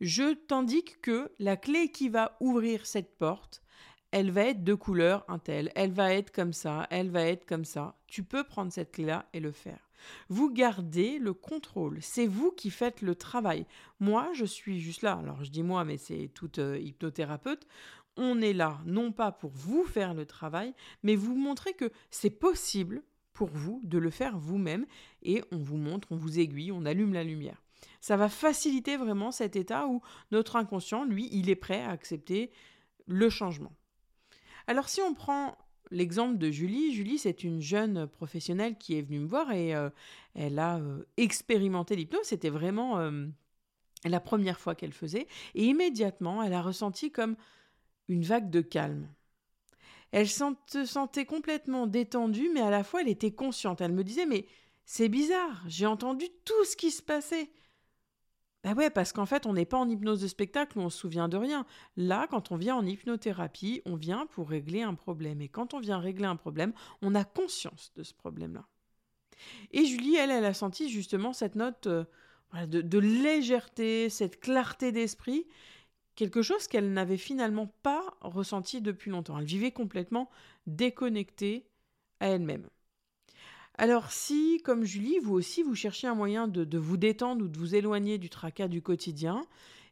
je 0.00 0.34
t'indique 0.34 1.00
que 1.00 1.32
la 1.38 1.56
clé 1.56 1.90
qui 1.90 2.08
va 2.08 2.36
ouvrir 2.40 2.86
cette 2.86 3.16
porte, 3.16 3.62
elle 4.10 4.30
va 4.30 4.42
être 4.42 4.62
de 4.62 4.74
couleur 4.74 5.24
un 5.28 5.38
tel, 5.38 5.72
elle 5.74 5.92
va 5.92 6.12
être 6.12 6.30
comme 6.30 6.52
ça, 6.52 6.86
elle 6.90 7.10
va 7.10 7.22
être 7.22 7.46
comme 7.46 7.64
ça. 7.64 7.96
Tu 8.06 8.22
peux 8.22 8.44
prendre 8.44 8.72
cette 8.72 8.92
clé-là 8.92 9.28
et 9.32 9.40
le 9.40 9.52
faire. 9.52 9.90
Vous 10.28 10.52
gardez 10.52 11.18
le 11.18 11.32
contrôle, 11.32 11.98
c'est 12.02 12.26
vous 12.26 12.50
qui 12.52 12.70
faites 12.70 13.00
le 13.00 13.14
travail. 13.14 13.66
Moi, 13.98 14.30
je 14.34 14.44
suis 14.44 14.80
juste 14.80 15.02
là. 15.02 15.14
Alors 15.14 15.42
je 15.42 15.50
dis 15.50 15.62
moi, 15.62 15.84
mais 15.84 15.96
c'est 15.96 16.30
toute 16.34 16.58
euh, 16.58 16.78
hypnothérapeute 16.78 17.66
on 18.16 18.40
est 18.40 18.52
là 18.52 18.80
non 18.86 19.12
pas 19.12 19.32
pour 19.32 19.50
vous 19.52 19.84
faire 19.84 20.14
le 20.14 20.26
travail, 20.26 20.74
mais 21.02 21.16
vous 21.16 21.36
montrer 21.36 21.74
que 21.74 21.90
c'est 22.10 22.30
possible 22.30 23.02
pour 23.32 23.48
vous 23.48 23.80
de 23.84 23.98
le 23.98 24.10
faire 24.10 24.38
vous-même 24.38 24.86
et 25.22 25.42
on 25.52 25.58
vous 25.58 25.76
montre, 25.76 26.08
on 26.10 26.16
vous 26.16 26.38
aiguille, 26.38 26.72
on 26.72 26.86
allume 26.86 27.12
la 27.12 27.24
lumière. 27.24 27.62
Ça 28.00 28.16
va 28.16 28.28
faciliter 28.28 28.96
vraiment 28.96 29.30
cet 29.30 29.56
état 29.56 29.86
où 29.86 30.00
notre 30.30 30.56
inconscient, 30.56 31.04
lui, 31.04 31.28
il 31.32 31.50
est 31.50 31.56
prêt 31.56 31.82
à 31.82 31.90
accepter 31.90 32.50
le 33.06 33.28
changement. 33.28 33.72
Alors 34.66 34.88
si 34.88 35.00
on 35.00 35.14
prend 35.14 35.56
l'exemple 35.90 36.38
de 36.38 36.50
Julie, 36.50 36.94
Julie 36.94 37.18
c'est 37.18 37.44
une 37.44 37.60
jeune 37.60 38.06
professionnelle 38.06 38.76
qui 38.78 38.98
est 38.98 39.02
venue 39.02 39.20
me 39.20 39.26
voir 39.26 39.52
et 39.52 39.74
euh, 39.74 39.90
elle 40.34 40.58
a 40.58 40.78
euh, 40.78 41.04
expérimenté 41.16 41.94
l'hypnose, 41.94 42.24
c'était 42.24 42.50
vraiment 42.50 42.98
euh, 42.98 43.26
la 44.04 44.20
première 44.20 44.58
fois 44.58 44.74
qu'elle 44.74 44.92
faisait 44.92 45.28
et 45.54 45.64
immédiatement 45.64 46.42
elle 46.42 46.54
a 46.54 46.62
ressenti 46.62 47.12
comme 47.12 47.36
une 48.08 48.22
vague 48.22 48.50
de 48.50 48.60
calme. 48.60 49.08
Elle 50.12 50.28
se 50.28 50.84
sentait 50.84 51.26
complètement 51.26 51.86
détendue, 51.86 52.50
mais 52.54 52.60
à 52.60 52.70
la 52.70 52.84
fois 52.84 53.02
elle 53.02 53.08
était 53.08 53.32
consciente. 53.32 53.80
Elle 53.80 53.92
me 53.92 54.04
disait 54.04 54.26
Mais 54.26 54.46
c'est 54.84 55.08
bizarre, 55.08 55.62
j'ai 55.66 55.86
entendu 55.86 56.26
tout 56.44 56.64
ce 56.64 56.76
qui 56.76 56.90
se 56.90 57.02
passait. 57.02 57.50
Ben 58.66 58.74
ouais, 58.74 58.90
parce 58.90 59.12
qu'en 59.12 59.26
fait, 59.26 59.46
on 59.46 59.52
n'est 59.52 59.64
pas 59.64 59.76
en 59.76 59.88
hypnose 59.88 60.20
de 60.20 60.26
spectacle 60.26 60.76
où 60.78 60.80
on 60.80 60.90
se 60.90 60.98
souvient 60.98 61.28
de 61.28 61.36
rien. 61.36 61.64
Là, 61.96 62.26
quand 62.28 62.50
on 62.50 62.56
vient 62.56 62.74
en 62.74 62.84
hypnothérapie, 62.84 63.80
on 63.84 63.94
vient 63.94 64.26
pour 64.26 64.48
régler 64.48 64.82
un 64.82 64.94
problème. 64.94 65.40
Et 65.40 65.48
quand 65.48 65.72
on 65.72 65.78
vient 65.78 66.00
régler 66.00 66.26
un 66.26 66.34
problème, 66.34 66.72
on 67.00 67.14
a 67.14 67.22
conscience 67.22 67.92
de 67.94 68.02
ce 68.02 68.12
problème-là. 68.12 68.66
Et 69.70 69.84
Julie, 69.84 70.16
elle, 70.16 70.32
elle 70.32 70.44
a 70.44 70.54
senti 70.54 70.88
justement 70.88 71.32
cette 71.32 71.54
note 71.54 71.86
euh, 71.86 72.04
de, 72.66 72.98
légèreté, 72.98 74.08
cette 74.08 74.40
clarté 74.40 74.90
d'esprit 74.92 75.46
quelque 76.16 76.42
chose 76.42 76.66
qu'elle 76.66 76.92
n'avait 76.92 77.18
finalement 77.18 77.72
pas 77.82 78.16
ressenti 78.22 78.80
depuis 78.80 79.10
longtemps. 79.10 79.38
Elle 79.38 79.44
vivait 79.44 79.70
complètement 79.70 80.28
déconnectée 80.66 81.66
à 82.20 82.28
elle-même. 82.28 82.66
Alors 83.78 84.10
si, 84.10 84.60
comme 84.64 84.84
Julie, 84.84 85.18
vous 85.18 85.34
aussi, 85.34 85.62
vous 85.62 85.74
cherchez 85.74 86.06
un 86.06 86.14
moyen 86.14 86.48
de, 86.48 86.78
vous 86.78 86.96
détendre 86.96 87.44
ou 87.44 87.48
de 87.48 87.58
vous 87.58 87.74
éloigner 87.74 88.16
du 88.16 88.30
tracas 88.30 88.68
du 88.68 88.80
quotidien, 88.80 89.46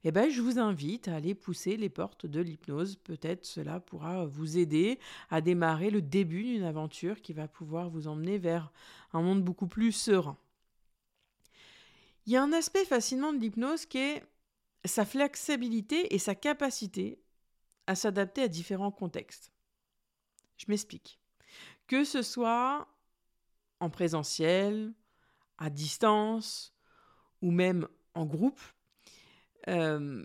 eh 0.04 0.12
ben, 0.12 0.30
je 0.30 0.40
vous 0.40 0.58
invite 0.58 1.08
à 1.08 1.16
aller 1.16 1.34
pousser 1.34 1.76
les 1.76 1.88
portes 1.88 2.26
de 2.26 2.40
l'hypnose. 2.40 2.96
Peut-être 2.96 3.44
cela 3.44 3.80
pourra 3.80 4.26
vous 4.26 4.58
aider 4.58 4.98
à 5.30 5.40
démarrer 5.40 5.90
le 5.90 6.02
début 6.02 6.42
d'une 6.44 6.64
aventure 6.64 7.20
qui 7.20 7.32
va 7.32 7.48
pouvoir 7.48 7.90
vous 7.90 8.08
emmener 8.08 8.38
vers 8.38 8.72
un 9.12 9.22
monde 9.22 9.42
beaucoup 9.42 9.66
plus 9.66 9.92
serein. 9.92 10.36
Il 12.26 12.32
y 12.32 12.36
a 12.36 12.42
un 12.42 12.52
aspect 12.52 12.86
fascinant 12.86 13.34
de 13.34 13.38
l'hypnose 13.38 13.84
qui 13.84 13.98
est 13.98 14.22
sa 14.84 15.04
flexibilité 15.04 16.14
et 16.14 16.18
sa 16.18 16.34
capacité 16.34 17.22
à 17.86 17.94
s'adapter 17.94 18.42
à 18.42 18.48
différents 18.48 18.90
contextes. 18.90 19.52
Je 20.56 20.66
m'explique. 20.68 21.20
Que 21.86 22.04
ce 22.04 22.22
soit 22.22 22.88
en 23.80 23.90
présentiel, 23.90 24.94
à 25.58 25.70
distance 25.70 26.74
ou 27.42 27.50
même 27.50 27.86
en 28.14 28.24
groupe, 28.24 28.60
euh, 29.68 30.24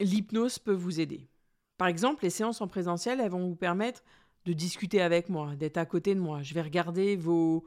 l'hypnose 0.00 0.58
peut 0.58 0.74
vous 0.74 1.00
aider. 1.00 1.28
Par 1.76 1.88
exemple, 1.88 2.24
les 2.24 2.30
séances 2.30 2.60
en 2.60 2.68
présentiel, 2.68 3.20
elles 3.20 3.30
vont 3.30 3.48
vous 3.48 3.56
permettre 3.56 4.02
de 4.44 4.52
discuter 4.52 5.00
avec 5.00 5.28
moi, 5.28 5.56
d'être 5.56 5.78
à 5.78 5.86
côté 5.86 6.14
de 6.14 6.20
moi. 6.20 6.42
Je 6.42 6.54
vais 6.54 6.62
regarder 6.62 7.16
vos, 7.16 7.64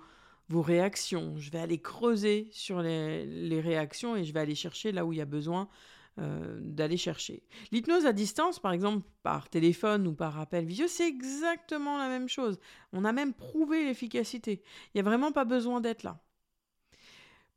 vos 0.49 0.61
réactions. 0.61 1.35
Je 1.37 1.51
vais 1.51 1.59
aller 1.59 1.79
creuser 1.79 2.47
sur 2.51 2.81
les, 2.81 3.61
réactions 3.61 4.15
et 4.15 4.23
je 4.23 4.33
vais 4.33 4.39
aller 4.39 4.55
chercher 4.55 4.91
là 4.91 5.05
où 5.05 5.13
il 5.13 5.19
y 5.19 5.21
a 5.21 5.25
besoin 5.25 5.67
euh, 6.19 6.59
d'aller 6.61 6.97
chercher. 6.97 7.43
L'hypnose 7.71 8.05
à 8.05 8.13
distance, 8.13 8.59
par 8.59 8.71
exemple 8.71 9.05
par 9.23 9.49
téléphone 9.49 10.07
ou 10.07 10.13
par 10.13 10.39
appel 10.39 10.65
visio, 10.65 10.87
c'est 10.87 11.07
exactement 11.07 11.97
la 11.97 12.07
même 12.07 12.29
chose. 12.29 12.59
On 12.93 13.05
a 13.05 13.11
même 13.11 13.33
prouvé 13.33 13.85
l'efficacité. 13.85 14.63
Il 14.87 14.97
n'y 14.97 15.01
a 15.01 15.09
vraiment 15.09 15.31
pas 15.31 15.45
besoin 15.45 15.81
d'être 15.81 16.03
là. 16.03 16.19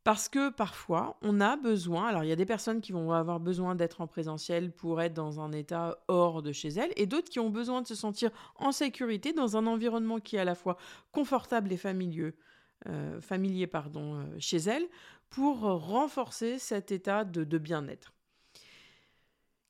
Parce 0.03 0.29
que 0.29 0.49
parfois, 0.49 1.19
on 1.21 1.39
a 1.41 1.57
besoin, 1.57 2.07
alors 2.07 2.23
il 2.23 2.27
y 2.27 2.31
a 2.31 2.35
des 2.35 2.45
personnes 2.45 2.81
qui 2.81 2.91
vont 2.91 3.11
avoir 3.11 3.39
besoin 3.39 3.75
d'être 3.75 4.01
en 4.01 4.07
présentiel 4.07 4.71
pour 4.71 4.99
être 4.99 5.13
dans 5.13 5.39
un 5.39 5.51
état 5.51 6.03
hors 6.07 6.41
de 6.41 6.51
chez 6.51 6.69
elles, 6.69 6.91
et 6.95 7.05
d'autres 7.05 7.29
qui 7.29 7.39
ont 7.39 7.51
besoin 7.51 7.83
de 7.83 7.87
se 7.87 7.93
sentir 7.93 8.31
en 8.55 8.71
sécurité 8.71 9.31
dans 9.31 9.57
un 9.57 9.67
environnement 9.67 10.19
qui 10.19 10.37
est 10.37 10.39
à 10.39 10.45
la 10.45 10.55
fois 10.55 10.77
confortable 11.11 11.71
et 11.71 11.77
familier, 11.77 12.33
euh, 12.87 13.21
familier 13.21 13.67
pardon, 13.67 14.15
euh, 14.15 14.25
chez 14.39 14.57
elles, 14.57 14.87
pour 15.29 15.61
renforcer 15.61 16.59
cet 16.59 16.91
état 16.91 17.23
de, 17.23 17.57
bien-être. 17.57 18.13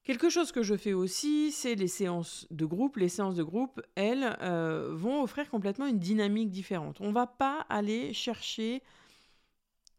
Quelque 0.03 0.29
chose 0.29 0.51
que 0.51 0.63
je 0.63 0.75
fais 0.75 0.93
aussi, 0.93 1.51
c'est 1.51 1.75
les 1.75 1.87
séances 1.87 2.47
de 2.49 2.65
groupe. 2.65 2.97
Les 2.97 3.09
séances 3.09 3.35
de 3.35 3.43
groupe, 3.43 3.81
elles, 3.95 4.35
euh, 4.41 4.89
vont 4.93 5.21
offrir 5.21 5.49
complètement 5.49 5.85
une 5.85 5.99
dynamique 5.99 6.49
différente. 6.49 6.99
On 7.01 7.09
ne 7.09 7.13
va 7.13 7.27
pas 7.27 7.65
aller 7.69 8.11
chercher 8.13 8.81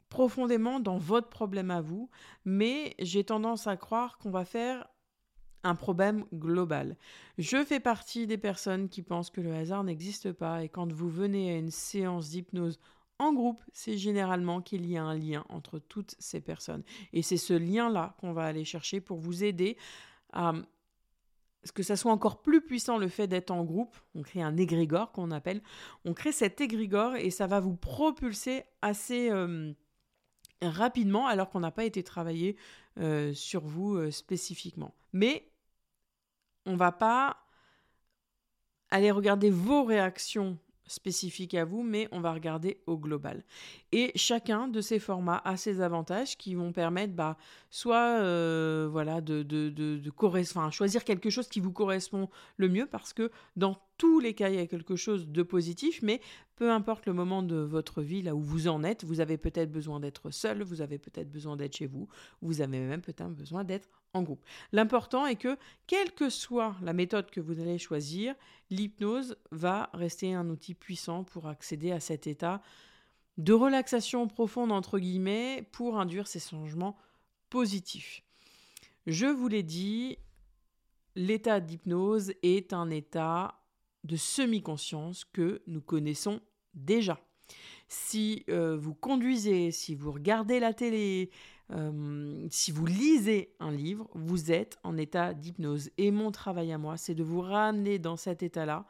profondément 0.08 0.80
dans 0.80 0.98
votre 0.98 1.28
problème 1.28 1.70
à 1.70 1.80
vous, 1.80 2.10
mais 2.44 2.94
j'ai 2.98 3.24
tendance 3.24 3.66
à 3.66 3.76
croire 3.76 4.18
qu'on 4.18 4.30
va 4.30 4.44
faire 4.44 4.88
un 5.64 5.74
problème 5.74 6.24
global. 6.34 6.96
Je 7.38 7.64
fais 7.64 7.80
partie 7.80 8.26
des 8.26 8.38
personnes 8.38 8.88
qui 8.88 9.02
pensent 9.02 9.30
que 9.30 9.40
le 9.40 9.54
hasard 9.54 9.84
n'existe 9.84 10.32
pas 10.32 10.64
et 10.64 10.68
quand 10.68 10.92
vous 10.92 11.08
venez 11.08 11.52
à 11.52 11.56
une 11.56 11.70
séance 11.70 12.30
d'hypnose 12.30 12.78
en 13.22 13.32
groupe, 13.32 13.62
c'est 13.72 13.96
généralement 13.96 14.60
qu'il 14.60 14.86
y 14.86 14.96
a 14.96 15.02
un 15.02 15.16
lien 15.16 15.44
entre 15.48 15.78
toutes 15.78 16.14
ces 16.18 16.40
personnes. 16.40 16.82
Et 17.12 17.22
c'est 17.22 17.36
ce 17.36 17.54
lien-là 17.54 18.16
qu'on 18.20 18.32
va 18.32 18.44
aller 18.44 18.64
chercher 18.64 19.00
pour 19.00 19.18
vous 19.18 19.44
aider 19.44 19.76
à 20.32 20.52
ce 21.64 21.72
que 21.72 21.82
ça 21.82 21.96
soit 21.96 22.10
encore 22.10 22.42
plus 22.42 22.60
puissant 22.60 22.98
le 22.98 23.08
fait 23.08 23.28
d'être 23.28 23.52
en 23.52 23.64
groupe. 23.64 23.96
On 24.14 24.22
crée 24.22 24.42
un 24.42 24.56
égrégore 24.56 25.12
qu'on 25.12 25.30
appelle. 25.30 25.62
On 26.04 26.12
crée 26.12 26.32
cet 26.32 26.60
égrégore 26.60 27.14
et 27.16 27.30
ça 27.30 27.46
va 27.46 27.60
vous 27.60 27.76
propulser 27.76 28.64
assez... 28.80 29.30
Euh, 29.30 29.72
rapidement 30.68 31.26
alors 31.26 31.50
qu'on 31.50 31.60
n'a 31.60 31.70
pas 31.70 31.84
été 31.84 32.02
travaillé 32.02 32.56
euh, 32.98 33.32
sur 33.34 33.62
vous 33.62 33.96
euh, 33.96 34.10
spécifiquement. 34.10 34.94
Mais 35.12 35.50
on 36.66 36.76
va 36.76 36.92
pas 36.92 37.38
aller 38.90 39.10
regarder 39.10 39.50
vos 39.50 39.84
réactions 39.84 40.58
spécifiques 40.86 41.54
à 41.54 41.64
vous, 41.64 41.82
mais 41.82 42.08
on 42.12 42.20
va 42.20 42.32
regarder 42.32 42.78
au 42.86 42.98
global. 42.98 43.44
Et 43.92 44.12
chacun 44.14 44.68
de 44.68 44.80
ces 44.80 44.98
formats 44.98 45.40
a 45.44 45.56
ses 45.56 45.80
avantages 45.80 46.36
qui 46.36 46.54
vont 46.54 46.72
permettre 46.72 47.14
bah, 47.14 47.36
soit 47.70 48.20
euh, 48.20 48.88
voilà, 48.90 49.20
de 49.20 49.42
choisir 50.70 51.04
quelque 51.04 51.30
chose 51.30 51.48
qui 51.48 51.60
vous 51.60 51.72
correspond 51.72 52.28
le 52.56 52.68
mieux, 52.68 52.86
parce 52.86 53.12
que 53.12 53.30
dans 53.56 53.78
tous 54.02 54.18
les 54.18 54.34
cas, 54.34 54.48
il 54.48 54.56
y 54.56 54.58
a 54.58 54.66
quelque 54.66 54.96
chose 54.96 55.28
de 55.28 55.44
positif, 55.44 56.02
mais 56.02 56.20
peu 56.56 56.72
importe 56.72 57.06
le 57.06 57.12
moment 57.12 57.40
de 57.40 57.54
votre 57.54 58.02
vie, 58.02 58.20
là 58.20 58.34
où 58.34 58.40
vous 58.40 58.66
en 58.66 58.82
êtes, 58.82 59.04
vous 59.04 59.20
avez 59.20 59.38
peut-être 59.38 59.70
besoin 59.70 60.00
d'être 60.00 60.32
seul, 60.32 60.64
vous 60.64 60.80
avez 60.80 60.98
peut-être 60.98 61.30
besoin 61.30 61.56
d'être 61.56 61.76
chez 61.76 61.86
vous, 61.86 62.08
vous 62.40 62.62
avez 62.62 62.80
même 62.80 63.00
peut-être 63.00 63.30
besoin 63.30 63.62
d'être 63.62 64.02
en 64.12 64.24
groupe. 64.24 64.44
L'important 64.72 65.24
est 65.24 65.36
que, 65.36 65.56
quelle 65.86 66.10
que 66.10 66.30
soit 66.30 66.74
la 66.82 66.94
méthode 66.94 67.30
que 67.30 67.40
vous 67.40 67.60
allez 67.60 67.78
choisir, 67.78 68.34
l'hypnose 68.70 69.36
va 69.52 69.88
rester 69.94 70.34
un 70.34 70.50
outil 70.50 70.74
puissant 70.74 71.22
pour 71.22 71.46
accéder 71.46 71.92
à 71.92 72.00
cet 72.00 72.26
état 72.26 72.60
de 73.38 73.52
relaxation 73.52 74.26
profonde, 74.26 74.72
entre 74.72 74.98
guillemets, 74.98 75.64
pour 75.70 76.00
induire 76.00 76.26
ces 76.26 76.40
changements 76.40 76.96
positifs. 77.50 78.24
Je 79.06 79.26
vous 79.26 79.46
l'ai 79.46 79.62
dit, 79.62 80.18
l'état 81.14 81.60
d'hypnose 81.60 82.32
est 82.42 82.72
un 82.72 82.90
état 82.90 83.61
de 84.04 84.16
semi-conscience 84.16 85.24
que 85.24 85.62
nous 85.66 85.80
connaissons 85.80 86.40
déjà. 86.74 87.20
Si 87.88 88.44
euh, 88.48 88.76
vous 88.76 88.94
conduisez, 88.94 89.70
si 89.70 89.94
vous 89.94 90.12
regardez 90.12 90.60
la 90.60 90.72
télé, 90.72 91.30
euh, 91.72 92.46
si 92.50 92.72
vous 92.72 92.86
lisez 92.86 93.54
un 93.60 93.70
livre, 93.70 94.08
vous 94.14 94.50
êtes 94.50 94.78
en 94.82 94.96
état 94.96 95.34
d'hypnose. 95.34 95.90
Et 95.98 96.10
mon 96.10 96.30
travail 96.30 96.72
à 96.72 96.78
moi, 96.78 96.96
c'est 96.96 97.14
de 97.14 97.22
vous 97.22 97.40
ramener 97.40 97.98
dans 97.98 98.16
cet 98.16 98.42
état-là 98.42 98.86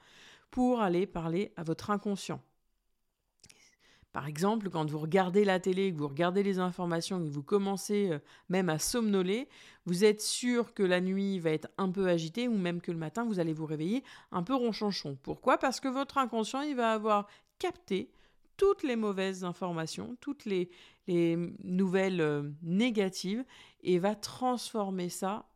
pour 0.51 0.81
aller 0.81 1.07
parler 1.07 1.53
à 1.57 1.63
votre 1.63 1.91
inconscient. 1.91 2.41
Par 4.13 4.27
exemple, 4.27 4.69
quand 4.69 4.91
vous 4.91 4.99
regardez 4.99 5.45
la 5.45 5.59
télé, 5.59 5.91
que 5.91 5.99
vous 5.99 6.09
regardez 6.09 6.43
les 6.43 6.59
informations, 6.59 7.19
que 7.19 7.31
vous 7.31 7.43
commencez 7.43 8.11
euh, 8.11 8.19
même 8.51 8.69
à 8.69 8.79
somnoler, 8.79 9.49
vous 9.87 10.05
êtes 10.05 10.21
sûr 10.21 10.75
que 10.75 10.83
la 10.83 11.01
nuit 11.01 11.39
va 11.39 11.51
être 11.51 11.69
un 11.79 11.91
peu 11.91 12.09
agitée 12.09 12.47
ou 12.47 12.59
même 12.59 12.83
que 12.83 12.93
le 12.93 12.99
matin, 12.99 13.25
vous 13.25 13.41
allez 13.41 13.55
vous 13.55 13.65
réveiller 13.65 14.05
un 14.31 14.43
peu 14.43 14.55
ronchonchon. 14.55 15.17
Pourquoi? 15.23 15.57
Parce 15.57 15.81
que 15.81 15.89
votre 15.89 16.19
inconscient, 16.19 16.63
va 16.75 16.93
avoir 16.93 17.27
capté 17.59 18.11
toutes 18.57 18.83
les 18.83 18.97
mauvaises 18.97 19.45
informations, 19.45 20.17
toutes 20.21 20.45
les, 20.45 20.71
nouvelles 21.65 22.21
euh, 22.21 22.49
négatives 22.63 23.45
et 23.83 23.99
va 23.99 24.15
transformer 24.15 25.09
ça 25.09 25.49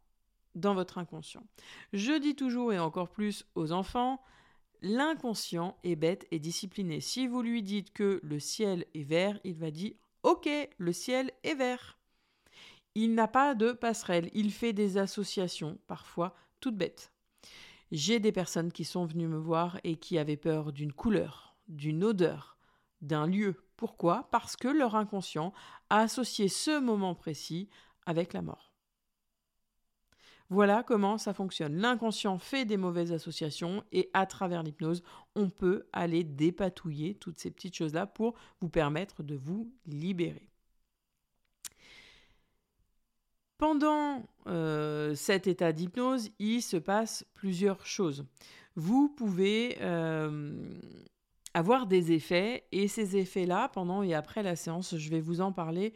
dans 0.57 0.75
votre 0.75 0.99
inconscient. 0.99 1.45
Je 1.93 2.19
dis 2.19 2.35
toujours 2.35 2.73
et 2.73 2.79
encore 2.79 3.11
plus 3.11 3.47
aux 3.55 3.71
enfants, 3.71 4.21
L'inconscient 4.83 5.77
est 5.85 5.97
bête 5.97 6.27
et 6.31 6.39
discipliné. 6.39 7.01
Si 7.01 7.27
vous 7.27 7.43
lui 7.43 7.63
dites 7.63 7.93
que 7.93 8.21
le 8.23 8.39
ciel 8.39 8.87
est 8.95 9.05
vert, 9.05 9.39
il 9.45 9.55
va 9.55 9.71
dire 9.71 9.95
Ok, 10.23 10.49
le 10.79 10.93
ciel 10.93 11.31
est 11.45 11.55
vert. 11.55 11.99
Il 12.95 13.15
n'a 13.15 13.29
pas 13.29 13.55
de 13.55 13.73
passerelle, 13.73 14.31
il 14.33 14.51
fait 14.51 14.73
des 14.73 14.97
associations, 14.97 15.79
parfois 15.87 16.35
toutes 16.61 16.77
bêtes. 16.77 17.13
J'ai 17.93 18.21
des 18.21 18.33
personnes 18.33 18.73
qui 18.73 18.85
sont 18.85 19.05
venues 19.05 19.29
me 19.29 19.39
voir 19.39 19.79
et 19.85 19.97
qui 19.97 20.19
avaient 20.19 20.37
peur 20.37 20.73
d'une 20.73 20.93
couleur, 20.93 21.57
d'une 21.69 22.03
odeur, 22.03 22.57
d'un 23.03 23.27
lieu. 23.27 23.63
Pourquoi? 23.77 24.29
Parce 24.31 24.57
que 24.57 24.69
leur 24.69 24.95
inconscient 24.95 25.53
a 25.91 26.01
associé 26.01 26.49
ce 26.49 26.81
moment 26.81 27.15
précis 27.15 27.69
avec 28.07 28.33
la 28.33 28.43
mort. 28.43 28.76
Voilà 30.49 30.83
comment 30.83 31.19
ça 31.19 31.35
fonctionne. 31.35 31.77
L'inconscient 31.77 32.39
fait 32.39 32.65
des 32.65 32.77
mauvaises 32.77 33.13
associations 33.13 33.83
et 33.93 34.11
à 34.13 34.27
travers 34.27 34.63
l'hypnose, 34.63 35.03
on 35.35 35.51
peut 35.51 35.87
aller 35.93 36.23
dépatouiller 36.23 37.15
toutes 37.15 37.39
ces 37.39 37.51
petites 37.51 37.75
choses-là 37.75 38.07
pour 38.07 38.35
vous 38.61 38.69
permettre 38.69 39.23
de 39.23 39.35
vous 39.35 39.73
libérer. 39.87 40.49
Pendant 43.59 44.23
euh, 44.47 45.15
cet 45.15 45.47
état 45.47 45.73
d'hypnose, 45.73 46.31
il 46.39 46.61
se 46.61 46.77
passe 46.77 47.25
plusieurs 47.33 47.87
choses. 47.87 48.27
Vous 48.75 49.09
pouvez 49.09 49.79
euh, 49.81 50.71
avoir 51.55 51.87
des 51.87 52.13
effets 52.13 52.65
et 52.71 52.87
ces 52.87 53.17
effets-là, 53.17 53.71
pendant 53.71 54.03
et 54.03 54.15
après 54.15 54.43
la 54.43 54.57
séance, 54.57 54.97
je 54.99 55.11
vais 55.11 55.21
vous 55.21 55.41
en 55.41 55.53
parler 55.53 55.95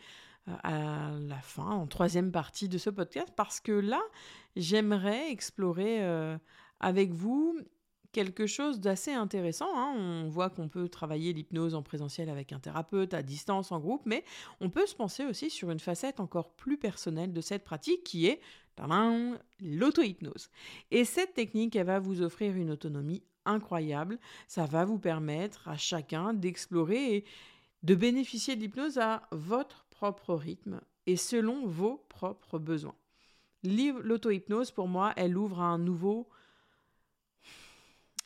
euh, 0.49 0.52
à 0.62 1.11
la 1.21 1.40
fin, 1.42 1.71
en 1.71 1.87
troisième 1.87 2.33
partie 2.33 2.71
de 2.71 2.78
ce 2.78 2.88
podcast, 2.88 3.28
parce 3.37 3.61
que 3.61 3.73
là, 3.73 4.00
j'aimerais 4.57 5.30
explorer 5.30 6.02
euh, 6.02 6.37
avec 6.80 7.12
vous 7.12 7.59
quelque 8.12 8.47
chose 8.47 8.80
d'assez 8.80 9.12
intéressant. 9.12 9.71
Hein. 9.76 9.95
On 9.97 10.28
voit 10.28 10.50
qu'on 10.50 10.69
peut 10.69 10.88
travailler 10.88 11.33
l'hypnose 11.33 11.75
en 11.75 11.83
présentiel 11.83 12.28
avec 12.28 12.52
un 12.52 12.59
thérapeute, 12.59 13.14
à 13.14 13.23
distance, 13.23 13.71
en 13.71 13.78
groupe, 13.78 14.02
mais 14.04 14.25
on 14.61 14.69
peut 14.69 14.87
se 14.87 14.97
penser 14.97 15.25
aussi 15.26 15.49
sur 15.49 15.71
une 15.71 15.78
facette 15.78 16.19
encore 16.19 16.52
plus 16.54 16.76
personnelle 16.76 17.33
de 17.33 17.40
cette 17.40 17.64
pratique 17.64 18.02
qui 18.02 18.26
est 18.26 18.40
l'auto-hypnose. 19.61 20.50
Et 20.90 21.04
cette 21.04 21.35
technique, 21.35 21.76
elle 21.76 21.87
va 21.87 22.00
vous 22.00 22.23
offrir 22.23 22.57
une 22.57 22.71
autonomie 22.71 23.23
incroyable. 23.45 24.19
Ça 24.47 24.66
va 24.66 24.85
vous 24.85 24.99
permettre 24.99 25.69
à 25.69 25.76
chacun 25.76 26.33
d'explorer 26.35 27.16
et 27.16 27.25
de 27.83 27.95
bénéficier 27.95 28.57
de 28.57 28.61
l'hypnose 28.61 28.99
à 28.99 29.28
votre 29.33 29.87
propre 29.90 30.35
rythme 30.35 30.80
et 31.07 31.16
selon 31.16 31.66
vos 31.66 32.04
propres 32.09 32.59
besoins. 32.59 32.95
L'auto-hypnose, 33.62 34.71
pour 34.71 34.88
moi, 34.88 35.12
elle 35.17 35.37
ouvre 35.37 35.61
un 35.61 35.79
nouveau 35.79 36.29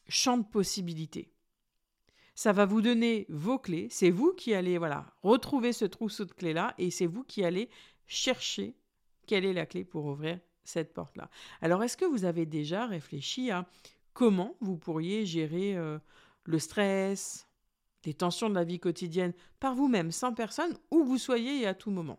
champ 0.09 0.39
de 0.39 0.45
possibilités. 0.45 1.33
Ça 2.35 2.53
va 2.53 2.67
vous 2.67 2.83
donner 2.83 3.27
vos 3.29 3.59
clés. 3.59 3.89
C'est 3.91 4.11
vous 4.11 4.33
qui 4.33 4.55
allez 4.55 4.79
voilà 4.79 5.07
retrouver 5.23 5.73
ce 5.73 5.85
trousseau 5.85 6.25
de 6.25 6.33
clés-là 6.33 6.75
et 6.79 6.91
c'est 6.91 7.07
vous 7.07 7.25
qui 7.25 7.45
allez 7.45 7.69
chercher 8.07 8.77
quelle 9.27 9.45
est 9.45 9.53
la 9.53 9.67
clé 9.67 9.85
pour 9.85 10.05
ouvrir 10.07 10.39
cette 10.65 10.93
porte-là. 10.93 11.31
Alors, 11.61 11.83
est-ce 11.83 11.97
que 11.97 12.05
vous 12.05 12.25
avez 12.25 12.47
déjà 12.47 12.87
réfléchi 12.87 13.51
à 13.51 13.67
comment 14.13 14.57
vous 14.61 14.77
pourriez 14.77 15.27
gérer 15.27 15.77
euh, 15.77 15.99
le 16.45 16.59
stress, 16.59 17.47
les 18.05 18.15
tensions 18.15 18.49
de 18.49 18.55
la 18.55 18.65
vie 18.65 18.81
quotidienne 18.81 19.35
par 19.61 19.75
vous-même, 19.75 20.11
sans 20.11 20.33
personne, 20.33 20.77
où 20.91 21.05
vous 21.05 21.19
soyez 21.19 21.63
et 21.63 21.67
à 21.67 21.75
tout 21.75 21.91
moment? 21.91 22.19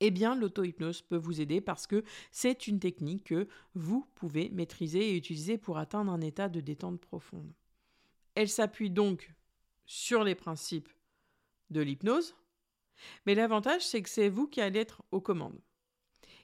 Eh 0.00 0.10
bien 0.10 0.34
l'auto-hypnose 0.34 1.02
peut 1.02 1.16
vous 1.16 1.40
aider 1.40 1.60
parce 1.60 1.86
que 1.86 2.04
c'est 2.30 2.66
une 2.66 2.80
technique 2.80 3.24
que 3.24 3.48
vous 3.74 4.06
pouvez 4.14 4.50
maîtriser 4.50 5.10
et 5.10 5.16
utiliser 5.16 5.58
pour 5.58 5.78
atteindre 5.78 6.12
un 6.12 6.20
état 6.20 6.48
de 6.48 6.60
détente 6.60 7.00
profonde. 7.00 7.52
Elle 8.34 8.48
s'appuie 8.48 8.90
donc 8.90 9.32
sur 9.86 10.24
les 10.24 10.34
principes 10.34 10.88
de 11.70 11.80
l'hypnose, 11.80 12.34
mais 13.26 13.34
l'avantage 13.34 13.86
c'est 13.86 14.02
que 14.02 14.10
c'est 14.10 14.28
vous 14.28 14.46
qui 14.46 14.60
allez 14.60 14.80
être 14.80 15.02
aux 15.10 15.20
commandes. 15.20 15.60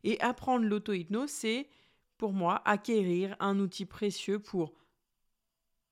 Et 0.03 0.21
apprendre 0.21 0.65
l'auto-hypnose, 0.65 1.31
c'est 1.31 1.69
pour 2.17 2.33
moi 2.33 2.63
acquérir 2.65 3.37
un 3.41 3.59
outil 3.59 3.87
précieux 3.87 4.39
pour 4.39 4.75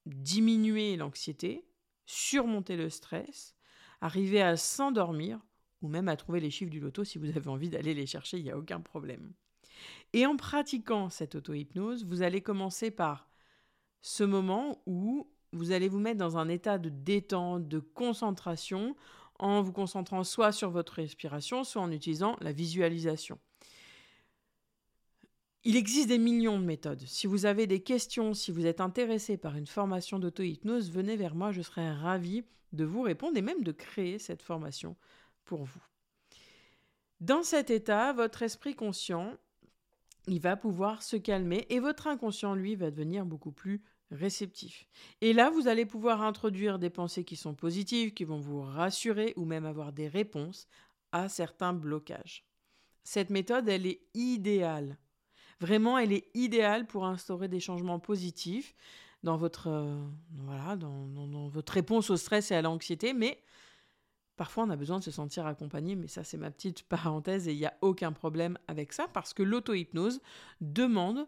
diminuer 0.06 0.96
l'anxiété, 0.96 1.66
surmonter 2.06 2.76
le 2.76 2.88
stress, 2.88 3.54
arriver 4.00 4.40
à 4.40 4.56
s'endormir 4.56 5.40
ou 5.82 5.88
même 5.88 6.08
à 6.08 6.16
trouver 6.16 6.40
les 6.40 6.50
chiffres 6.50 6.70
du 6.70 6.80
loto 6.80 7.04
si 7.04 7.18
vous 7.18 7.28
avez 7.28 7.48
envie 7.48 7.68
d'aller 7.68 7.94
les 7.94 8.06
chercher, 8.06 8.38
il 8.38 8.44
n'y 8.44 8.50
a 8.50 8.58
aucun 8.58 8.80
problème. 8.80 9.32
Et 10.12 10.26
en 10.26 10.36
pratiquant 10.36 11.10
cette 11.10 11.34
auto-hypnose, 11.34 12.04
vous 12.04 12.22
allez 12.22 12.40
commencer 12.40 12.90
par 12.90 13.28
ce 14.00 14.24
moment 14.24 14.82
où 14.86 15.28
vous 15.52 15.72
allez 15.72 15.88
vous 15.88 15.98
mettre 15.98 16.18
dans 16.18 16.36
un 16.36 16.48
état 16.48 16.78
de 16.78 16.88
détente, 16.88 17.68
de 17.68 17.78
concentration, 17.78 18.96
en 19.38 19.62
vous 19.62 19.72
concentrant 19.72 20.24
soit 20.24 20.52
sur 20.52 20.70
votre 20.70 20.94
respiration, 20.94 21.64
soit 21.64 21.82
en 21.82 21.92
utilisant 21.92 22.36
la 22.40 22.52
visualisation. 22.52 23.38
Il 25.64 25.76
existe 25.76 26.08
des 26.08 26.18
millions 26.18 26.58
de 26.58 26.64
méthodes. 26.64 27.02
Si 27.06 27.26
vous 27.26 27.44
avez 27.44 27.66
des 27.66 27.80
questions, 27.80 28.34
si 28.34 28.50
vous 28.50 28.66
êtes 28.66 28.80
intéressé 28.80 29.36
par 29.36 29.56
une 29.56 29.66
formation 29.66 30.18
d'auto-hypnose, 30.18 30.90
venez 30.90 31.16
vers 31.16 31.34
moi, 31.34 31.52
je 31.52 31.62
serai 31.62 31.90
ravi 31.90 32.44
de 32.72 32.84
vous 32.84 33.02
répondre 33.02 33.36
et 33.36 33.42
même 33.42 33.62
de 33.62 33.72
créer 33.72 34.18
cette 34.18 34.42
formation 34.42 34.96
vous. 35.56 35.82
Dans 37.20 37.42
cet 37.42 37.70
état, 37.70 38.12
votre 38.12 38.42
esprit 38.42 38.74
conscient, 38.74 39.34
il 40.28 40.40
va 40.40 40.56
pouvoir 40.56 41.02
se 41.02 41.16
calmer 41.16 41.66
et 41.68 41.80
votre 41.80 42.06
inconscient, 42.06 42.54
lui, 42.54 42.76
va 42.76 42.90
devenir 42.90 43.24
beaucoup 43.24 43.50
plus 43.50 43.82
réceptif. 44.10 44.86
Et 45.20 45.32
là, 45.32 45.50
vous 45.50 45.68
allez 45.68 45.84
pouvoir 45.84 46.22
introduire 46.22 46.78
des 46.78 46.90
pensées 46.90 47.24
qui 47.24 47.36
sont 47.36 47.54
positives, 47.54 48.14
qui 48.14 48.24
vont 48.24 48.38
vous 48.38 48.60
rassurer 48.60 49.34
ou 49.36 49.44
même 49.44 49.66
avoir 49.66 49.92
des 49.92 50.08
réponses 50.08 50.68
à 51.12 51.28
certains 51.28 51.72
blocages. 51.72 52.44
Cette 53.04 53.30
méthode, 53.30 53.68
elle 53.68 53.86
est 53.86 54.00
idéale. 54.14 54.98
Vraiment, 55.60 55.98
elle 55.98 56.12
est 56.12 56.28
idéale 56.34 56.86
pour 56.86 57.04
instaurer 57.04 57.48
des 57.48 57.60
changements 57.60 57.98
positifs 57.98 58.74
dans 59.22 59.36
votre, 59.36 59.68
euh, 59.68 60.76
dans 60.76 61.48
votre 61.48 61.72
réponse 61.72 62.10
au 62.10 62.16
stress 62.16 62.50
et 62.50 62.54
à 62.54 62.62
l'anxiété, 62.62 63.12
mais 63.12 63.42
Parfois, 64.38 64.64
on 64.64 64.70
a 64.70 64.76
besoin 64.76 65.00
de 65.00 65.04
se 65.04 65.10
sentir 65.10 65.46
accompagné, 65.46 65.96
mais 65.96 66.06
ça, 66.06 66.22
c'est 66.22 66.36
ma 66.38 66.52
petite 66.52 66.82
parenthèse 66.88 67.48
et 67.48 67.52
il 67.52 67.58
n'y 67.58 67.66
a 67.66 67.76
aucun 67.82 68.12
problème 68.12 68.56
avec 68.68 68.92
ça 68.92 69.08
parce 69.12 69.34
que 69.34 69.42
l'auto-hypnose 69.42 70.20
demande 70.60 71.26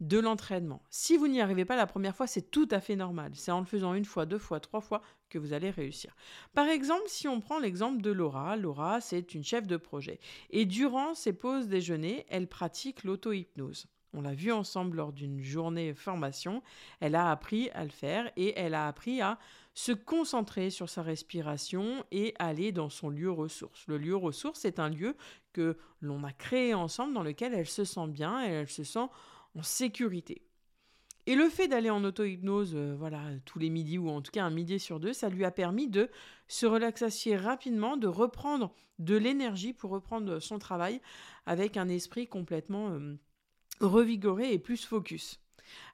de 0.00 0.18
l'entraînement. 0.18 0.82
Si 0.88 1.18
vous 1.18 1.28
n'y 1.28 1.42
arrivez 1.42 1.66
pas 1.66 1.76
la 1.76 1.86
première 1.86 2.16
fois, 2.16 2.26
c'est 2.26 2.50
tout 2.50 2.66
à 2.70 2.80
fait 2.80 2.96
normal. 2.96 3.32
C'est 3.34 3.50
en 3.50 3.60
le 3.60 3.66
faisant 3.66 3.92
une 3.92 4.06
fois, 4.06 4.24
deux 4.24 4.38
fois, 4.38 4.58
trois 4.58 4.80
fois 4.80 5.02
que 5.28 5.38
vous 5.38 5.52
allez 5.52 5.68
réussir. 5.68 6.16
Par 6.54 6.66
exemple, 6.66 7.04
si 7.08 7.28
on 7.28 7.42
prend 7.42 7.58
l'exemple 7.58 8.00
de 8.00 8.10
Laura, 8.10 8.56
Laura, 8.56 9.02
c'est 9.02 9.34
une 9.34 9.44
chef 9.44 9.66
de 9.66 9.76
projet. 9.76 10.18
Et 10.48 10.64
durant 10.64 11.14
ses 11.14 11.34
pauses 11.34 11.68
déjeuner, 11.68 12.24
elle 12.30 12.48
pratique 12.48 13.04
l'auto-hypnose. 13.04 13.86
On 14.12 14.22
l'a 14.22 14.34
vu 14.34 14.50
ensemble 14.50 14.96
lors 14.96 15.12
d'une 15.12 15.40
journée 15.40 15.94
formation. 15.94 16.62
Elle 17.00 17.14
a 17.14 17.30
appris 17.30 17.70
à 17.70 17.84
le 17.84 17.90
faire 17.90 18.30
et 18.36 18.58
elle 18.58 18.74
a 18.74 18.88
appris 18.88 19.20
à 19.20 19.38
se 19.74 19.92
concentrer 19.92 20.70
sur 20.70 20.88
sa 20.88 21.02
respiration 21.02 22.04
et 22.10 22.34
aller 22.38 22.72
dans 22.72 22.88
son 22.88 23.08
lieu 23.08 23.30
ressource. 23.30 23.84
Le 23.86 23.98
lieu 23.98 24.16
ressource, 24.16 24.60
c'est 24.60 24.80
un 24.80 24.88
lieu 24.88 25.16
que 25.52 25.76
l'on 26.00 26.24
a 26.24 26.32
créé 26.32 26.74
ensemble 26.74 27.14
dans 27.14 27.22
lequel 27.22 27.54
elle 27.54 27.68
se 27.68 27.84
sent 27.84 28.08
bien 28.08 28.44
et 28.44 28.50
elle 28.50 28.68
se 28.68 28.84
sent 28.84 29.06
en 29.54 29.62
sécurité. 29.62 30.42
Et 31.26 31.36
le 31.36 31.48
fait 31.48 31.68
d'aller 31.68 31.90
en 31.90 32.02
auto-hypnose, 32.02 32.72
euh, 32.74 32.96
voilà, 32.98 33.20
tous 33.44 33.58
les 33.58 33.70
midis 33.70 33.98
ou 33.98 34.08
en 34.08 34.22
tout 34.22 34.32
cas 34.32 34.44
un 34.44 34.50
midi 34.50 34.80
sur 34.80 34.98
deux, 34.98 35.12
ça 35.12 35.28
lui 35.28 35.44
a 35.44 35.50
permis 35.50 35.86
de 35.86 36.08
se 36.48 36.66
relaxer 36.66 37.36
rapidement, 37.36 37.96
de 37.96 38.08
reprendre 38.08 38.74
de 38.98 39.16
l'énergie 39.16 39.72
pour 39.72 39.90
reprendre 39.90 40.40
son 40.40 40.58
travail 40.58 41.00
avec 41.46 41.76
un 41.76 41.88
esprit 41.88 42.26
complètement 42.26 42.90
euh, 42.90 43.16
revigoré 43.80 44.52
et 44.52 44.58
plus 44.58 44.84
focus. 44.84 45.40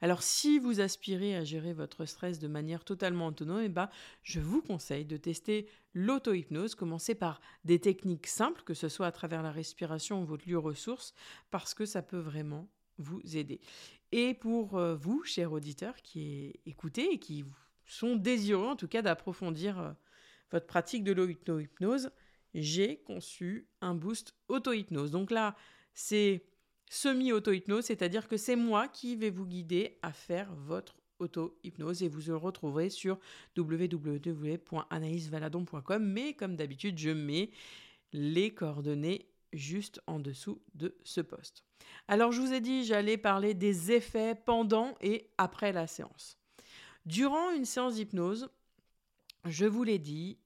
Alors 0.01 0.23
si 0.23 0.59
vous 0.59 0.81
aspirez 0.81 1.37
à 1.37 1.45
gérer 1.45 1.73
votre 1.73 2.05
stress 2.07 2.39
de 2.39 2.49
manière 2.49 2.85
totalement 2.85 3.27
autonome, 3.27 3.63
eh 3.65 3.69
ben, 3.69 3.89
je 4.23 4.41
vous 4.41 4.63
conseille 4.63 5.05
de 5.05 5.17
tester 5.17 5.69
l'auto-hypnose. 5.95 6.75
Commencez 6.75 7.15
par 7.15 7.41
des 7.65 7.79
techniques 7.79 8.27
simples, 8.27 8.63
que 8.63 8.75
ce 8.75 8.89
soit 8.89 9.07
à 9.07 9.13
travers 9.13 9.43
la 9.43 9.53
respiration 9.53 10.23
ou 10.23 10.25
votre 10.25 10.49
lieu 10.49 10.59
ressource, 10.59 11.15
parce 11.51 11.75
que 11.75 11.87
ça 11.87 12.03
peut 12.03 12.19
vraiment 12.19 12.69
vous 12.99 13.21
aider. 13.37 13.61
Et 14.13 14.35
pour 14.35 14.79
euh, 14.79 14.95
vous, 14.95 15.23
chers 15.25 15.53
auditeurs, 15.53 15.97
qui 16.03 16.55
écoutez 16.65 17.13
et 17.13 17.19
qui 17.19 17.45
sont 17.85 18.17
désireux 18.17 18.67
en 18.67 18.77
tout 18.77 18.89
cas 18.89 19.03
d'approfondir 19.03 19.79
euh, 19.79 19.93
votre 20.51 20.67
pratique 20.67 21.05
de 21.05 21.13
l'auto-hypnose, 21.13 22.11
j'ai 22.55 22.99
conçu 23.03 23.69
un 23.81 23.95
boost 23.95 24.35
auto-hypnose. 24.49 25.11
Donc 25.11 25.31
là, 25.31 25.57
c'est 25.93 26.45
semi-auto-hypnose, 26.89 27.85
c'est-à-dire 27.85 28.27
que 28.29 28.37
c'est 28.37 28.57
moi 28.57 28.89
qui 28.89 29.15
vais 29.17 29.31
vous 29.31 29.47
guider 29.47 29.99
à 30.03 30.13
faire 30.13 30.53
votre 30.55 30.97
auto-hypnose 31.19 32.03
et 32.03 32.09
vous 32.09 32.21
le 32.27 32.37
retrouverez 32.37 32.91
sur 32.91 33.19
www.anaïsvaladon.com 33.57 36.05
mais 36.05 36.35
comme 36.35 36.57
d'habitude 36.57 36.99
je 36.99 37.09
mets 37.11 37.49
les 38.13 38.53
coordonnées 38.53 39.27
juste 39.53 40.01
en 40.07 40.19
dessous 40.21 40.61
de 40.75 40.95
ce 41.05 41.23
poste. 41.23 41.65
Alors 42.09 42.33
je 42.33 42.41
vous 42.41 42.53
ai 42.53 42.61
dit 42.61 42.85
j'allais 42.85 43.17
parler 43.17 43.55
des 43.55 43.93
effets 43.93 44.35
pendant 44.35 44.95
et 45.01 45.31
après 45.39 45.73
la 45.73 45.87
séance. 45.87 46.37
Durant 47.07 47.53
une 47.53 47.65
séance 47.65 47.95
d'hypnose, 47.95 48.51
je 49.45 49.65
vous 49.65 49.85
l'ai 49.85 49.99
dit, 49.99 50.39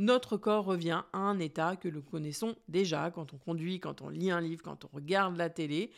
notre 0.00 0.38
corps 0.38 0.64
revient 0.64 1.02
à 1.12 1.18
un 1.18 1.38
état 1.38 1.76
que 1.76 1.86
nous 1.86 2.00
connaissons 2.00 2.56
déjà 2.68 3.10
quand 3.10 3.34
on 3.34 3.36
conduit, 3.36 3.80
quand 3.80 4.00
on 4.00 4.08
lit 4.08 4.30
un 4.30 4.40
livre, 4.40 4.62
quand 4.62 4.86
on 4.86 4.88
regarde 4.94 5.36
la 5.36 5.50
télé. 5.50 5.92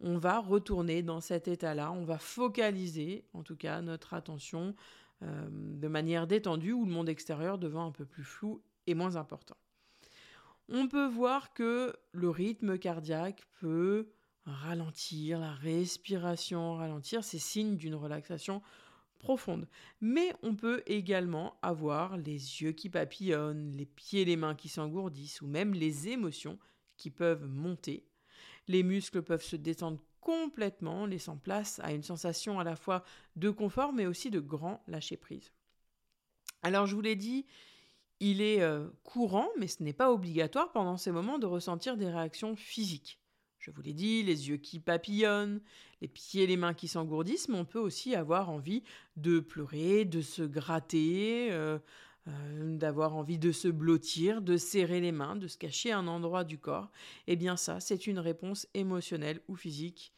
On 0.00 0.18
va 0.18 0.40
retourner 0.40 1.02
dans 1.02 1.20
cet 1.20 1.46
état-là, 1.46 1.92
on 1.92 2.04
va 2.04 2.18
focaliser 2.18 3.24
en 3.34 3.44
tout 3.44 3.54
cas 3.54 3.80
notre 3.82 4.14
attention 4.14 4.74
euh, 5.22 5.46
de 5.50 5.86
manière 5.86 6.26
détendue 6.26 6.72
où 6.72 6.84
le 6.84 6.90
monde 6.90 7.08
extérieur 7.08 7.56
devient 7.56 7.78
un 7.78 7.92
peu 7.92 8.04
plus 8.04 8.24
flou 8.24 8.60
et 8.88 8.94
moins 8.94 9.14
important. 9.14 9.56
On 10.68 10.88
peut 10.88 11.06
voir 11.06 11.54
que 11.54 11.94
le 12.10 12.28
rythme 12.28 12.78
cardiaque 12.78 13.44
peut 13.60 14.08
ralentir, 14.44 15.38
la 15.38 15.52
respiration 15.52 16.74
ralentir, 16.74 17.22
c'est 17.22 17.38
signe 17.38 17.76
d'une 17.76 17.94
relaxation 17.94 18.60
profonde. 19.18 19.68
Mais 20.00 20.32
on 20.42 20.54
peut 20.54 20.82
également 20.86 21.58
avoir 21.62 22.16
les 22.16 22.62
yeux 22.62 22.72
qui 22.72 22.90
papillonnent, 22.90 23.72
les 23.72 23.86
pieds 23.86 24.22
et 24.22 24.24
les 24.24 24.36
mains 24.36 24.54
qui 24.54 24.68
s'engourdissent, 24.68 25.42
ou 25.42 25.46
même 25.46 25.74
les 25.74 26.08
émotions 26.08 26.58
qui 26.96 27.10
peuvent 27.10 27.46
monter. 27.46 28.06
Les 28.68 28.82
muscles 28.82 29.22
peuvent 29.22 29.44
se 29.44 29.56
détendre 29.56 30.00
complètement, 30.20 31.06
laissant 31.06 31.36
place 31.36 31.80
à 31.84 31.92
une 31.92 32.02
sensation 32.02 32.58
à 32.58 32.64
la 32.64 32.74
fois 32.74 33.04
de 33.36 33.50
confort, 33.50 33.92
mais 33.92 34.06
aussi 34.06 34.30
de 34.30 34.40
grand 34.40 34.82
lâcher-prise. 34.88 35.52
Alors 36.62 36.86
je 36.86 36.96
vous 36.96 37.00
l'ai 37.00 37.14
dit, 37.14 37.46
il 38.18 38.40
est 38.40 38.60
euh, 38.60 38.88
courant, 39.04 39.48
mais 39.58 39.68
ce 39.68 39.82
n'est 39.82 39.92
pas 39.92 40.10
obligatoire 40.10 40.72
pendant 40.72 40.96
ces 40.96 41.12
moments 41.12 41.38
de 41.38 41.46
ressentir 41.46 41.96
des 41.96 42.08
réactions 42.08 42.56
physiques. 42.56 43.20
Je 43.66 43.72
vous 43.72 43.82
l'ai 43.82 43.94
dit, 43.94 44.22
les 44.22 44.48
yeux 44.48 44.58
qui 44.58 44.78
papillonnent, 44.78 45.60
les 46.00 46.06
pieds 46.06 46.44
et 46.44 46.46
les 46.46 46.56
mains 46.56 46.72
qui 46.72 46.86
s'engourdissent, 46.86 47.48
mais 47.48 47.58
on 47.58 47.64
peut 47.64 47.80
aussi 47.80 48.14
avoir 48.14 48.48
envie 48.48 48.84
de 49.16 49.40
pleurer, 49.40 50.04
de 50.04 50.20
se 50.20 50.42
gratter, 50.42 51.48
euh, 51.50 51.76
euh, 52.28 52.76
d'avoir 52.76 53.16
envie 53.16 53.38
de 53.38 53.50
se 53.50 53.66
blottir, 53.66 54.40
de 54.40 54.56
serrer 54.56 55.00
les 55.00 55.10
mains, 55.10 55.34
de 55.34 55.48
se 55.48 55.58
cacher 55.58 55.90
un 55.90 56.06
endroit 56.06 56.44
du 56.44 56.58
corps. 56.58 56.92
Eh 57.26 57.34
bien 57.34 57.56
ça, 57.56 57.80
c'est 57.80 58.06
une 58.06 58.20
réponse 58.20 58.68
émotionnelle 58.74 59.40
ou 59.48 59.56
physique 59.56 60.12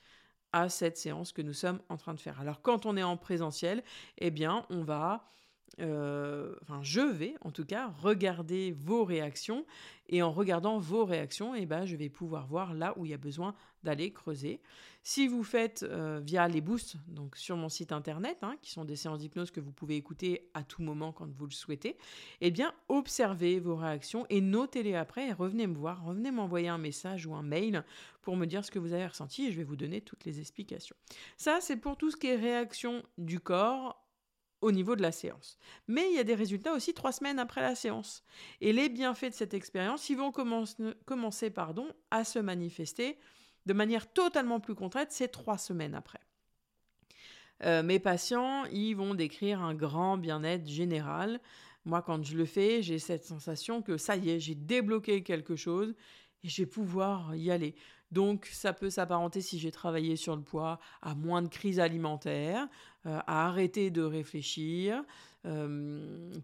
à 0.52 0.68
cette 0.68 0.98
séance 0.98 1.32
que 1.32 1.40
nous 1.40 1.54
sommes 1.54 1.80
en 1.88 1.96
train 1.96 2.12
de 2.12 2.20
faire. 2.20 2.38
Alors 2.40 2.60
quand 2.60 2.84
on 2.84 2.98
est 2.98 3.02
en 3.02 3.16
présentiel, 3.16 3.82
eh 4.18 4.30
bien 4.30 4.66
on 4.68 4.82
va 4.82 5.32
euh, 5.80 6.54
enfin 6.62 6.80
je 6.82 7.00
vais 7.00 7.34
en 7.42 7.50
tout 7.50 7.64
cas 7.64 7.88
regarder 8.02 8.72
vos 8.72 9.04
réactions 9.04 9.64
et 10.08 10.22
en 10.22 10.32
regardant 10.32 10.78
vos 10.78 11.04
réactions, 11.04 11.54
eh 11.54 11.66
ben, 11.66 11.84
je 11.84 11.94
vais 11.94 12.08
pouvoir 12.08 12.46
voir 12.46 12.72
là 12.72 12.94
où 12.96 13.04
il 13.04 13.10
y 13.10 13.14
a 13.14 13.18
besoin 13.18 13.54
d'aller 13.84 14.10
creuser. 14.10 14.60
Si 15.02 15.28
vous 15.28 15.44
faites 15.44 15.82
euh, 15.82 16.20
via 16.22 16.48
les 16.48 16.60
boosts, 16.60 16.96
donc 17.06 17.36
sur 17.36 17.56
mon 17.56 17.68
site 17.68 17.92
internet, 17.92 18.38
hein, 18.42 18.56
qui 18.62 18.70
sont 18.70 18.84
des 18.84 18.96
séances 18.96 19.20
d'hypnose 19.20 19.50
que 19.50 19.60
vous 19.60 19.70
pouvez 19.70 19.96
écouter 19.96 20.50
à 20.54 20.62
tout 20.62 20.82
moment 20.82 21.12
quand 21.12 21.30
vous 21.30 21.46
le 21.46 21.52
souhaitez, 21.52 21.96
eh 22.40 22.50
bien 22.50 22.74
observez 22.88 23.60
vos 23.60 23.76
réactions 23.76 24.26
et 24.30 24.40
notez-les 24.40 24.94
après 24.94 25.28
et 25.28 25.32
revenez 25.32 25.66
me 25.66 25.76
voir, 25.76 26.04
revenez 26.04 26.30
m'envoyer 26.30 26.68
un 26.68 26.78
message 26.78 27.26
ou 27.26 27.34
un 27.34 27.42
mail 27.42 27.84
pour 28.22 28.36
me 28.36 28.46
dire 28.46 28.64
ce 28.64 28.70
que 28.70 28.78
vous 28.78 28.92
avez 28.92 29.06
ressenti 29.06 29.46
et 29.46 29.52
je 29.52 29.58
vais 29.58 29.64
vous 29.64 29.76
donner 29.76 30.00
toutes 30.00 30.24
les 30.24 30.40
explications. 30.40 30.96
Ça, 31.36 31.58
c'est 31.60 31.76
pour 31.76 31.96
tout 31.96 32.10
ce 32.10 32.16
qui 32.16 32.28
est 32.28 32.36
réaction 32.36 33.02
du 33.18 33.40
corps 33.40 34.07
au 34.60 34.72
niveau 34.72 34.96
de 34.96 35.02
la 35.02 35.12
séance. 35.12 35.58
Mais 35.86 36.08
il 36.10 36.16
y 36.16 36.18
a 36.18 36.24
des 36.24 36.34
résultats 36.34 36.72
aussi 36.72 36.94
trois 36.94 37.12
semaines 37.12 37.38
après 37.38 37.60
la 37.60 37.74
séance. 37.74 38.22
Et 38.60 38.72
les 38.72 38.88
bienfaits 38.88 39.30
de 39.30 39.34
cette 39.34 39.54
expérience, 39.54 40.08
ils 40.10 40.16
vont 40.16 40.32
commencer 40.32 41.50
pardon, 41.50 41.88
à 42.10 42.24
se 42.24 42.38
manifester 42.38 43.18
de 43.66 43.72
manière 43.72 44.10
totalement 44.12 44.60
plus 44.60 44.74
concrète 44.74 45.12
ces 45.12 45.28
trois 45.28 45.58
semaines 45.58 45.94
après. 45.94 46.20
Euh, 47.64 47.82
mes 47.82 47.98
patients, 47.98 48.64
ils 48.66 48.94
vont 48.94 49.14
décrire 49.14 49.60
un 49.62 49.74
grand 49.74 50.16
bien-être 50.16 50.66
général. 50.66 51.40
Moi, 51.84 52.02
quand 52.02 52.24
je 52.24 52.36
le 52.36 52.44
fais, 52.44 52.82
j'ai 52.82 52.98
cette 52.98 53.24
sensation 53.24 53.82
que 53.82 53.96
ça 53.96 54.16
y 54.16 54.30
est, 54.30 54.40
j'ai 54.40 54.54
débloqué 54.54 55.22
quelque 55.22 55.56
chose 55.56 55.94
et 56.42 56.48
je 56.48 56.62
vais 56.62 56.66
pouvoir 56.66 57.34
y 57.34 57.50
aller. 57.50 57.74
Donc 58.10 58.46
ça 58.46 58.72
peut 58.72 58.90
s'apparenter, 58.90 59.40
si 59.40 59.58
j'ai 59.58 59.70
travaillé 59.70 60.16
sur 60.16 60.34
le 60.34 60.42
poids, 60.42 60.78
à 61.02 61.14
moins 61.14 61.42
de 61.42 61.48
crises 61.48 61.80
alimentaires, 61.80 62.68
euh, 63.08 63.18
à 63.26 63.48
arrêter 63.48 63.90
de 63.90 64.02
réfléchir, 64.02 65.02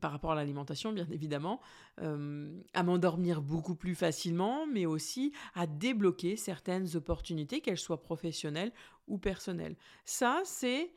par 0.01 0.13
rapport 0.13 0.33
à 0.33 0.35
l'alimentation, 0.35 0.91
bien 0.93 1.07
évidemment, 1.11 1.61
à 1.99 2.83
m'endormir 2.83 3.43
beaucoup 3.43 3.75
plus 3.75 3.95
facilement, 3.95 4.67
mais 4.67 4.87
aussi 4.87 5.33
à 5.55 5.67
débloquer 5.67 6.37
certaines 6.37 6.97
opportunités, 6.97 7.61
qu'elles 7.61 7.77
soient 7.77 8.01
professionnelles 8.01 8.73
ou 9.07 9.19
personnelles. 9.19 9.77
Ça, 10.07 10.41
c'est 10.45 10.91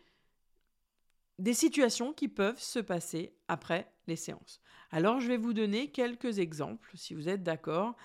des 1.37 1.53
situations 1.53 2.13
qui 2.13 2.29
peuvent 2.29 2.61
se 2.61 2.79
passer 2.79 3.33
après 3.49 3.91
les 4.07 4.15
séances. 4.15 4.61
Alors, 4.91 5.19
je 5.19 5.27
vais 5.27 5.37
vous 5.37 5.53
donner 5.53 5.89
quelques 5.91 6.39
exemples, 6.39 6.89
si 6.95 7.13
vous 7.13 7.27
êtes 7.27 7.43
d'accord. 7.43 7.95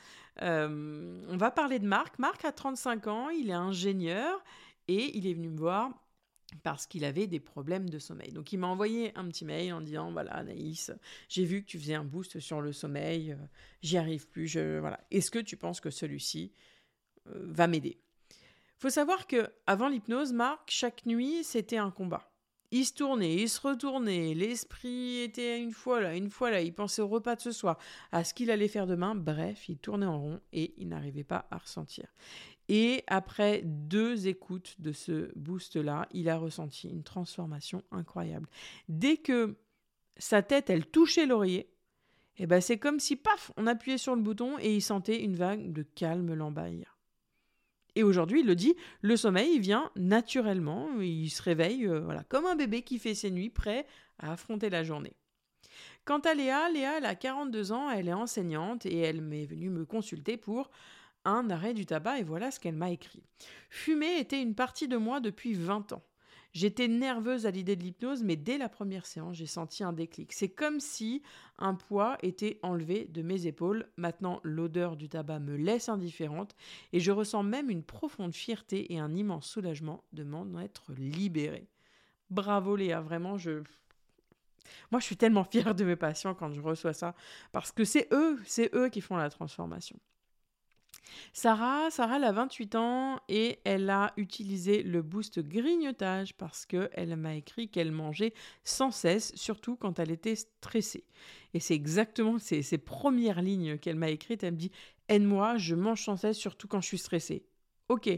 on 0.41 1.37
va 1.37 1.51
parler 1.53 1.79
de 1.79 1.87
Marc. 1.87 2.19
Marc 2.19 2.45
a 2.45 2.51
35 2.51 3.07
ans, 3.07 3.29
il 3.29 3.51
est 3.51 3.55
ingénieur 3.55 4.43
et 4.89 5.17
il 5.17 5.27
est 5.27 5.35
venu 5.35 5.49
me 5.49 5.59
voir 5.59 6.02
parce 6.63 6.87
qu'il 6.87 7.05
avait 7.05 7.27
des 7.27 7.41
problèmes 7.41 7.89
de 7.89 7.99
sommeil. 7.99 8.33
Donc 8.33 8.53
il 8.53 8.59
m'a 8.59 8.67
envoyé 8.67 9.17
un 9.17 9.27
petit 9.29 9.45
mail 9.45 9.73
en 9.73 9.81
disant 9.81 10.13
voilà 10.13 10.33
Anaïs, 10.33 10.93
j'ai 11.29 11.45
vu 11.45 11.63
que 11.63 11.67
tu 11.67 11.79
faisais 11.79 11.95
un 11.95 12.05
boost 12.05 12.41
sur 12.41 12.61
le 12.61 12.73
sommeil, 12.73 13.33
euh, 13.33 13.37
j'y 13.83 13.99
arrive 13.99 14.29
plus, 14.29 14.47
je 14.47 14.79
voilà. 14.79 15.01
Est-ce 15.11 15.31
que 15.31 15.39
tu 15.39 15.57
penses 15.57 15.81
que 15.81 15.91
celui-ci 15.91 16.53
euh, 17.29 17.47
va 17.51 17.67
m'aider? 17.67 17.99
Faut 18.79 18.91
savoir 18.91 19.27
que 19.27 19.49
avant 19.67 19.89
l'hypnose, 19.89 20.33
Marc, 20.33 20.71
chaque 20.71 21.07
nuit, 21.07 21.45
c'était 21.45 21.77
un 21.77 21.91
combat. 21.91 22.32
Il 22.73 22.87
se 22.87 22.95
tournait, 22.95 23.35
il 23.35 23.49
se 23.49 23.61
retournait, 23.61 24.33
l'esprit 24.33 25.21
était 25.21 25.61
une 25.61 25.73
fois 25.73 26.01
là, 26.01 26.17
une 26.17 26.31
fois 26.31 26.51
là, 26.51 26.63
il 26.63 26.73
pensait 26.73 27.03
au 27.03 27.07
repas 27.07 27.37
de 27.37 27.43
ce 27.43 27.53
soir, 27.53 27.79
à 28.13 28.25
ce 28.25 28.33
qu'il 28.33 28.51
allait 28.51 28.67
faire 28.67 28.87
demain, 28.87 29.15
bref, 29.15 29.69
il 29.69 29.77
tournait 29.77 30.07
en 30.07 30.19
rond 30.19 30.41
et 30.55 30.73
il 30.79 30.89
n'arrivait 30.89 31.23
pas 31.23 31.47
à 31.51 31.59
ressentir. 31.59 32.07
Et 32.71 33.05
après 33.09 33.61
deux 33.63 34.27
écoutes 34.27 34.77
de 34.79 34.93
ce 34.93 35.31
boost-là, 35.39 36.09
il 36.13 36.31
a 36.31 36.39
ressenti 36.39 36.89
une 36.89 37.03
transformation 37.03 37.83
incroyable. 37.91 38.49
Dès 38.89 39.19
que 39.19 39.57
sa 40.17 40.43
tête, 40.43 40.71
elle 40.71 40.87
touchait 40.87 41.27
l'oreiller, 41.27 41.69
eh 42.39 42.47
ben 42.47 42.63
c'est 42.63 42.79
comme 42.79 43.01
si, 43.01 43.17
paf, 43.17 43.53
on 43.59 43.67
appuyait 43.67 43.99
sur 43.99 44.17
le 44.17 44.23
bouton 44.23 44.59
et 44.59 44.75
il 44.75 44.81
sentait 44.81 45.23
une 45.23 45.37
vague 45.37 45.73
de 45.73 45.83
calme 45.83 46.33
l'envahir. 46.33 46.92
Et 47.95 48.03
aujourd'hui, 48.03 48.41
il 48.41 48.47
le 48.47 48.55
dit, 48.55 48.75
le 49.03 49.17
sommeil 49.17 49.59
vient 49.59 49.91
naturellement, 49.97 50.89
il 51.01 51.29
se 51.31 51.43
réveille 51.43 51.87
euh, 51.87 52.01
voilà, 52.01 52.25
comme 52.25 52.47
un 52.47 52.57
bébé 52.57 52.83
qui 52.83 52.99
fait 52.99 53.15
ses 53.15 53.31
nuits, 53.31 53.51
prêt 53.51 53.87
à 54.19 54.33
affronter 54.33 54.71
la 54.71 54.83
journée. 54.83 55.13
Quant 56.05 56.21
à 56.21 56.35
Léa, 56.35 56.69
Léa, 56.71 56.99
elle 56.99 57.05
a 57.05 57.15
42 57.15 57.73
ans, 57.73 57.91
elle 57.91 58.09
est 58.09 58.15
enseignante 58.15 58.87
et 58.87 58.99
elle 58.99 59.21
m'est 59.21 59.45
venue 59.45 59.71
me 59.71 59.85
consulter 59.85 60.37
pour 60.37 60.71
un 61.25 61.49
arrêt 61.51 61.75
du 61.75 61.87
tabac 61.87 62.19
et 62.19 62.25
voilà 62.25 62.51
ce 62.51 62.59
qu'elle 62.59 62.75
m'a 62.75 62.91
écrit. 62.91 63.23
Fumer 63.71 64.19
était 64.19 64.43
une 64.43 64.55
partie 64.55 64.89
de 64.89 64.97
moi 64.97 65.21
depuis 65.21 65.55
20 65.55 65.93
ans. 65.93 66.03
J'étais 66.53 66.87
nerveuse 66.87 67.47
à 67.47 67.51
l'idée 67.51 67.77
de 67.77 67.83
l'hypnose, 67.83 68.23
mais 68.23 68.37
dès 68.37 68.59
la 68.59 68.69
première 68.69 69.07
séance, 69.07 69.37
j'ai 69.37 69.47
senti 69.47 69.83
un 69.83 69.95
déclic. 69.95 70.35
C'est 70.35 70.51
comme 70.51 70.81
si 70.81 71.23
un 71.59 71.75
poids 71.75 72.19
était 72.23 72.59
enlevé 72.63 73.07
de 73.07 73.23
mes 73.23 73.47
épaules. 73.47 73.89
Maintenant, 73.97 74.39
l'odeur 74.43 74.97
du 74.97 75.09
tabac 75.09 75.39
me 75.39 75.57
laisse 75.57 75.89
indifférente 75.89 76.55
et 76.93 77.01
je 77.01 77.11
ressens 77.11 77.43
même 77.43 77.71
une 77.71 77.83
profonde 77.83 78.35
fierté 78.35 78.93
et 78.93 78.99
un 78.99 79.15
immense 79.15 79.47
soulagement 79.47 80.05
de 80.13 80.25
m'en 80.25 80.61
être 80.61 80.93
libérée. 80.93 81.69
Bravo 82.29 82.77
Léa, 82.77 83.01
vraiment, 83.01 83.39
je, 83.39 83.63
moi, 84.91 85.01
je 85.01 85.07
suis 85.07 85.17
tellement 85.17 85.45
fière 85.45 85.75
de 85.75 85.85
mes 85.85 85.97
patients 85.97 86.35
quand 86.35 86.53
je 86.53 86.61
reçois 86.61 86.93
ça, 86.93 87.15
parce 87.53 87.73
que 87.73 87.85
c'est 87.85 88.09
eux, 88.13 88.39
c'est 88.45 88.75
eux 88.75 88.89
qui 88.91 89.01
font 89.01 89.17
la 89.17 89.31
transformation. 89.31 89.99
Sarah, 91.33 91.91
Sarah, 91.91 92.17
elle 92.17 92.25
a 92.25 92.33
28 92.33 92.75
ans 92.75 93.21
et 93.29 93.59
elle 93.65 93.89
a 93.91 94.13
utilisé 94.17 94.83
le 94.83 95.03
boost 95.03 95.41
grignotage 95.41 96.35
parce 96.35 96.67
qu'elle 96.67 97.17
m'a 97.17 97.35
écrit 97.35 97.69
qu'elle 97.69 97.93
mangeait 97.93 98.35
sans 98.65 98.91
cesse, 98.91 99.33
surtout 99.35 99.77
quand 99.77 99.99
elle 99.99 100.11
était 100.11 100.37
stressée. 100.37 101.05
Et 101.55 101.61
c'est 101.61 101.75
exactement 101.75 102.39
ces, 102.39 102.63
premières 102.79 103.43
lignes 103.43 103.79
qu'elle 103.79 103.97
m'a 103.97 104.11
écrites. 104.11 104.43
Elle 104.43 104.55
me 104.55 104.59
dit 104.59 104.73
Aide-moi, 105.09 105.57
je 105.59 105.75
mange 105.75 106.05
sans 106.05 106.17
cesse, 106.17 106.39
surtout 106.39 106.69
quand 106.69 106.81
je 106.81 106.87
suis 106.87 106.99
stressée. 106.99 107.45
Ok. 107.89 108.09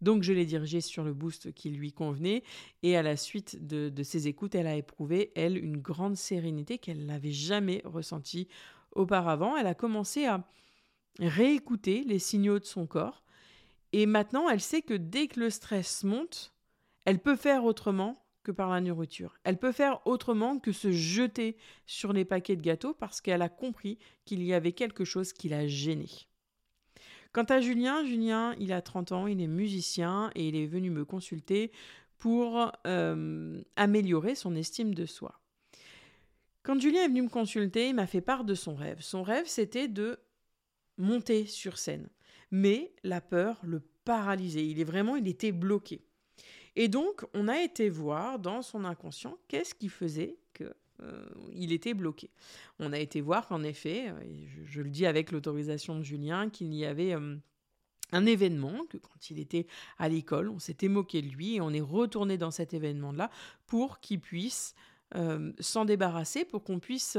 Donc 0.00 0.22
je 0.22 0.32
l'ai 0.32 0.46
dirigée 0.46 0.80
sur 0.80 1.02
le 1.02 1.12
boost 1.12 1.52
qui 1.52 1.70
lui 1.70 1.92
convenait 1.92 2.44
et 2.84 2.96
à 2.96 3.02
la 3.02 3.16
suite 3.16 3.66
de, 3.66 3.88
de 3.88 4.02
ses 4.04 4.28
écoutes, 4.28 4.54
elle 4.54 4.68
a 4.68 4.76
éprouvé, 4.76 5.32
elle, 5.34 5.56
une 5.56 5.78
grande 5.78 6.16
sérénité 6.16 6.78
qu'elle 6.78 7.04
n'avait 7.04 7.32
jamais 7.32 7.82
ressentie 7.84 8.46
auparavant. 8.92 9.56
Elle 9.56 9.66
a 9.66 9.74
commencé 9.74 10.24
à, 10.26 10.46
réécouter 11.18 12.04
les 12.04 12.18
signaux 12.18 12.58
de 12.58 12.64
son 12.64 12.86
corps. 12.86 13.24
Et 13.92 14.06
maintenant, 14.06 14.48
elle 14.48 14.60
sait 14.60 14.82
que 14.82 14.94
dès 14.94 15.28
que 15.28 15.40
le 15.40 15.50
stress 15.50 16.04
monte, 16.04 16.52
elle 17.04 17.18
peut 17.18 17.36
faire 17.36 17.64
autrement 17.64 18.24
que 18.44 18.52
par 18.52 18.70
la 18.70 18.80
nourriture. 18.80 19.36
Elle 19.44 19.58
peut 19.58 19.72
faire 19.72 20.06
autrement 20.06 20.58
que 20.58 20.72
se 20.72 20.90
jeter 20.90 21.56
sur 21.86 22.12
les 22.12 22.24
paquets 22.24 22.56
de 22.56 22.62
gâteaux 22.62 22.94
parce 22.94 23.20
qu'elle 23.20 23.42
a 23.42 23.48
compris 23.48 23.98
qu'il 24.24 24.42
y 24.42 24.54
avait 24.54 24.72
quelque 24.72 25.04
chose 25.04 25.32
qui 25.32 25.48
l'a 25.48 25.66
gêné. 25.66 26.08
Quant 27.32 27.44
à 27.44 27.60
Julien, 27.60 28.04
Julien, 28.04 28.54
il 28.58 28.72
a 28.72 28.80
30 28.80 29.12
ans, 29.12 29.26
il 29.26 29.40
est 29.40 29.46
musicien 29.46 30.30
et 30.34 30.48
il 30.48 30.56
est 30.56 30.66
venu 30.66 30.90
me 30.90 31.04
consulter 31.04 31.72
pour 32.16 32.72
euh, 32.86 33.60
améliorer 33.76 34.34
son 34.34 34.56
estime 34.56 34.94
de 34.94 35.06
soi. 35.06 35.40
Quand 36.62 36.80
Julien 36.80 37.04
est 37.04 37.08
venu 37.08 37.22
me 37.22 37.28
consulter, 37.28 37.88
il 37.88 37.94
m'a 37.94 38.06
fait 38.06 38.20
part 38.20 38.44
de 38.44 38.54
son 38.54 38.74
rêve. 38.74 39.00
Son 39.00 39.22
rêve, 39.22 39.46
c'était 39.46 39.88
de 39.88 40.18
monter 40.98 41.46
sur 41.46 41.78
scène. 41.78 42.08
Mais 42.50 42.92
la 43.02 43.20
peur 43.20 43.60
le 43.62 43.80
paralysait. 44.04 44.66
Il 44.66 44.80
est 44.80 44.84
vraiment, 44.84 45.16
il 45.16 45.28
était 45.28 45.52
bloqué. 45.52 46.02
Et 46.76 46.88
donc, 46.88 47.26
on 47.34 47.48
a 47.48 47.60
été 47.60 47.88
voir 47.88 48.38
dans 48.38 48.62
son 48.62 48.84
inconscient 48.84 49.36
qu'est-ce 49.48 49.74
qui 49.74 49.88
faisait 49.88 50.38
que 50.54 50.72
euh, 51.02 51.24
il 51.52 51.72
était 51.72 51.94
bloqué. 51.94 52.30
On 52.78 52.92
a 52.92 52.98
été 52.98 53.20
voir 53.20 53.48
qu'en 53.48 53.62
effet, 53.62 54.08
euh, 54.08 54.46
je, 54.64 54.80
le 54.80 54.88
dis 54.88 55.06
avec 55.06 55.30
l'autorisation 55.30 55.96
de 55.96 56.02
Julien, 56.02 56.50
qu'il 56.50 56.72
y 56.74 56.84
avait 56.84 57.14
euh, 57.14 57.36
un 58.12 58.26
événement, 58.26 58.86
que 58.88 58.96
quand 58.96 59.30
il 59.30 59.38
était 59.38 59.66
à 59.98 60.08
l'école, 60.08 60.48
on 60.48 60.58
s'était 60.58 60.88
moqué 60.88 61.20
de 61.20 61.28
lui 61.28 61.56
et 61.56 61.60
on 61.60 61.70
est 61.70 61.80
retourné 61.80 62.38
dans 62.38 62.50
cet 62.50 62.74
événement-là 62.74 63.30
pour 63.66 64.00
qu'il 64.00 64.20
puisse 64.20 64.74
s'en 65.60 65.86
débarrasser, 65.86 66.44
pour 66.44 66.62
qu'on 66.62 66.80
puisse 66.80 67.16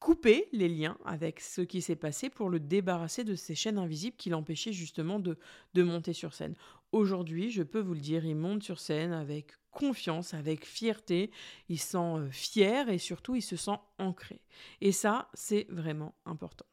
couper 0.00 0.48
les 0.52 0.68
liens 0.68 0.96
avec 1.04 1.40
ce 1.40 1.60
qui 1.60 1.82
s'est 1.82 1.96
passé 1.96 2.30
pour 2.30 2.50
le 2.50 2.60
débarrasser 2.60 3.24
de 3.24 3.34
ces 3.34 3.54
chaînes 3.54 3.78
invisibles 3.78 4.16
qui 4.16 4.30
l'empêchaient 4.30 4.72
justement 4.72 5.18
de, 5.18 5.38
de 5.74 5.82
monter 5.82 6.12
sur 6.12 6.34
scène. 6.34 6.54
Aujourd'hui, 6.92 7.50
je 7.50 7.62
peux 7.62 7.80
vous 7.80 7.94
le 7.94 8.00
dire, 8.00 8.24
il 8.24 8.36
monte 8.36 8.62
sur 8.62 8.80
scène 8.80 9.12
avec 9.12 9.52
confiance, 9.70 10.34
avec 10.34 10.64
fierté, 10.64 11.30
il 11.68 11.78
se 11.78 11.88
sent 11.88 11.98
euh, 11.98 12.30
fier 12.30 12.88
et 12.88 12.98
surtout 12.98 13.34
il 13.34 13.42
se 13.42 13.56
sent 13.56 13.78
ancré. 13.98 14.40
Et 14.80 14.92
ça, 14.92 15.28
c'est 15.34 15.66
vraiment 15.68 16.14
important. 16.24 16.66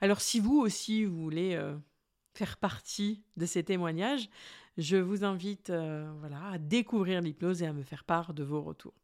Alors 0.00 0.20
si 0.20 0.40
vous 0.40 0.58
aussi, 0.58 1.04
vous 1.04 1.20
voulez 1.20 1.54
euh, 1.54 1.76
faire 2.34 2.58
partie 2.58 3.22
de 3.36 3.46
ces 3.46 3.64
témoignages, 3.64 4.28
je 4.78 4.96
vous 4.96 5.24
invite 5.24 5.70
euh, 5.70 6.10
voilà, 6.20 6.52
à 6.52 6.58
découvrir 6.58 7.20
l'hypnose 7.20 7.62
et 7.62 7.66
à 7.66 7.72
me 7.72 7.82
faire 7.82 8.04
part 8.04 8.32
de 8.34 8.44
vos 8.44 8.62
retours. 8.62 8.94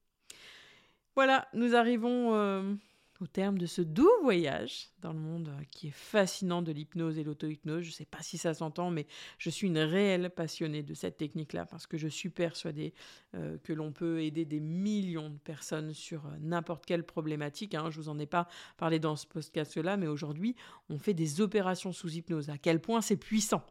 Voilà, 1.14 1.48
nous 1.54 1.74
arrivons 1.74 2.78
au 3.20 3.26
terme 3.26 3.58
de 3.58 3.66
ce 3.66 3.82
doux 3.82 4.10
voyage 4.22 4.90
dans 5.00 5.12
le 5.12 5.18
monde 5.18 5.48
euh, 5.48 5.64
qui 5.70 5.88
est 5.88 5.94
fascinant 5.94 6.62
de 6.62 6.72
l'hypnose 6.72 7.18
et 7.18 7.24
l'auto-hypnose. 7.24 7.82
Je 7.82 7.88
ne 7.88 7.92
sais 7.92 8.04
pas 8.04 8.22
si 8.22 8.38
ça 8.38 8.54
s'entend, 8.54 8.90
mais 8.90 9.06
je 9.38 9.50
suis 9.50 9.66
une 9.66 9.78
réelle 9.78 10.30
passionnée 10.30 10.82
de 10.82 10.94
cette 10.94 11.16
technique-là 11.16 11.66
parce 11.66 11.86
que 11.86 11.96
je 11.96 12.08
suis 12.08 12.28
persuadée 12.28 12.94
euh, 13.34 13.58
que 13.62 13.72
l'on 13.72 13.92
peut 13.92 14.22
aider 14.22 14.44
des 14.44 14.60
millions 14.60 15.30
de 15.30 15.38
personnes 15.38 15.92
sur 15.92 16.26
euh, 16.26 16.30
n'importe 16.40 16.84
quelle 16.86 17.04
problématique. 17.04 17.74
Hein. 17.74 17.90
Je 17.90 17.98
ne 17.98 18.04
vous 18.04 18.08
en 18.08 18.18
ai 18.18 18.26
pas 18.26 18.48
parlé 18.76 18.98
dans 18.98 19.16
ce 19.16 19.26
podcast-là, 19.26 19.96
mais 19.96 20.06
aujourd'hui, 20.06 20.54
on 20.88 20.98
fait 20.98 21.14
des 21.14 21.40
opérations 21.40 21.92
sous 21.92 22.14
hypnose. 22.14 22.50
À 22.50 22.58
quel 22.58 22.80
point 22.80 23.00
c'est 23.00 23.16
puissant. 23.16 23.64